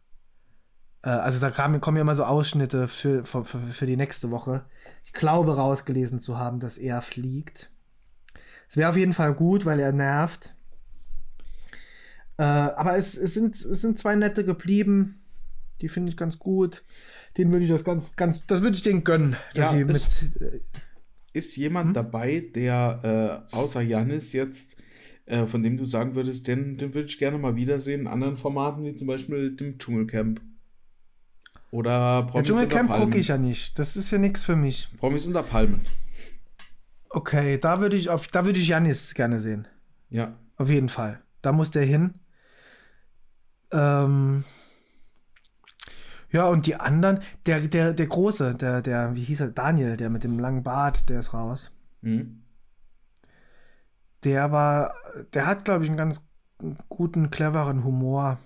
[1.03, 4.63] äh, also da kamen, kommen ja immer so Ausschnitte für, für, für die nächste Woche.
[5.03, 7.72] Ich glaube, rausgelesen zu haben, dass er fliegt.
[8.69, 10.53] Es wäre auf jeden Fall gut, weil er nervt.
[12.38, 15.19] Äh, aber es, es, sind, es sind zwei nette geblieben.
[15.82, 16.84] Die finde ich ganz gut.
[17.38, 20.22] Den würde ich das ganz, ganz, das würde ich denen gönnen, dass Ja, sie es-
[20.22, 20.41] mit.
[20.41, 20.61] Äh,
[21.34, 24.76] Ist jemand dabei, der äh, außer Janis jetzt,
[25.26, 28.38] äh, von dem du sagen würdest, den, den würde ich gerne mal wiedersehen in anderen
[28.38, 30.41] Formaten, wie zum Beispiel dem Dschungelcamp?
[31.72, 33.05] Oder ja, Promis Dschungelcamp unter Palmen?
[33.05, 33.80] gucke ich ja nicht.
[33.80, 34.89] Das ist ja nichts für mich.
[34.97, 35.82] Promis unter Palmen.
[37.09, 39.67] Okay, da würde ich auf, da würde ich Janis gerne sehen.
[40.09, 40.38] Ja.
[40.57, 41.22] Auf jeden Fall.
[41.41, 42.13] Da muss der hin.
[43.72, 44.43] Ähm,
[46.30, 50.09] ja, und die anderen, der, der, der Große, der, der, wie hieß er, Daniel, der
[50.09, 51.72] mit dem langen Bart, der ist raus.
[52.01, 52.41] Mhm.
[54.24, 54.93] Der war,
[55.34, 56.22] der hat, glaube ich, einen ganz
[56.89, 58.38] guten, cleveren Humor.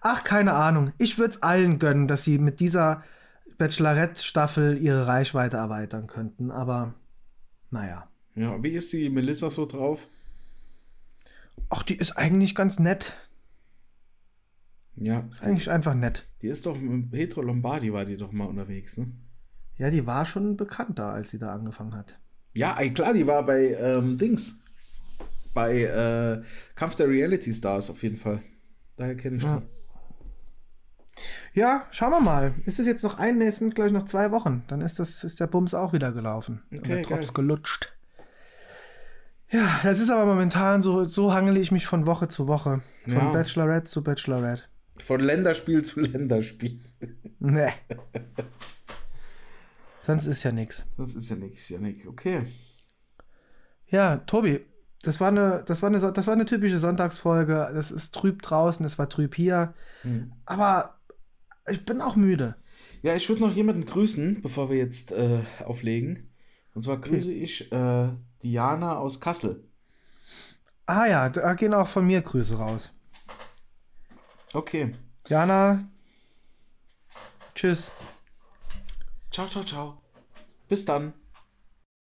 [0.00, 0.92] Ach, keine Ahnung.
[0.98, 3.04] Ich würde es allen gönnen, dass sie mit dieser
[3.58, 6.94] Bachelorette-Staffel ihre Reichweite erweitern könnten, aber
[7.70, 8.08] naja.
[8.34, 10.08] Ja, wie ist die Melissa so drauf?
[11.68, 13.14] Ach, die ist eigentlich ganz nett.
[14.96, 16.26] Ja, Ist eigentlich einfach nett.
[16.42, 19.10] die ist doch mit Petro Lombardi war die doch mal unterwegs, ne?
[19.78, 22.18] Ja, die war schon bekannter, als sie da angefangen hat.
[22.54, 24.62] Ja, klar, die war bei ähm, Dings.
[25.54, 26.42] Bei äh,
[26.74, 28.40] Kampf der Reality Stars auf jeden Fall.
[28.96, 29.60] Daher kenne ich Ja.
[29.60, 29.66] die.
[31.60, 32.54] Ja, schauen wir mal.
[32.64, 34.64] Ist es jetzt noch ein, nee, es sind glaube ich noch zwei Wochen.
[34.68, 36.62] Dann ist, das, ist der Bums auch wieder gelaufen.
[36.70, 37.44] und Okay, der Drops geil.
[37.44, 37.92] gelutscht.
[39.50, 42.80] Ja, das ist aber momentan so, so hangele ich mich von Woche zu Woche.
[43.06, 43.30] Von Ja.
[43.32, 44.62] Bachelorette zu Bachelorette.
[44.98, 46.80] Von Länderspiel zu Länderspiel.
[47.38, 47.68] Nee.
[50.02, 50.84] Sonst ist ja nichts.
[50.96, 52.06] Das ist ja nichts, Janik.
[52.08, 52.44] Okay.
[53.86, 54.60] Ja, Tobi,
[55.02, 57.70] das war, eine, das, war eine, das war eine typische Sonntagsfolge.
[57.72, 59.74] Das ist trüb draußen, es war trüb hier.
[60.02, 60.32] Hm.
[60.44, 60.98] Aber
[61.68, 62.56] ich bin auch müde.
[63.02, 66.30] Ja, ich würde noch jemanden grüßen, bevor wir jetzt äh, auflegen.
[66.74, 68.08] Und zwar grüße ich äh,
[68.42, 69.64] Diana aus Kassel.
[70.86, 72.92] Ah ja, da gehen auch von mir Grüße raus.
[74.52, 74.92] Okay.
[75.28, 75.84] Jana,
[77.54, 77.92] tschüss.
[79.32, 80.02] Ciao, ciao, ciao.
[80.68, 81.14] Bis dann.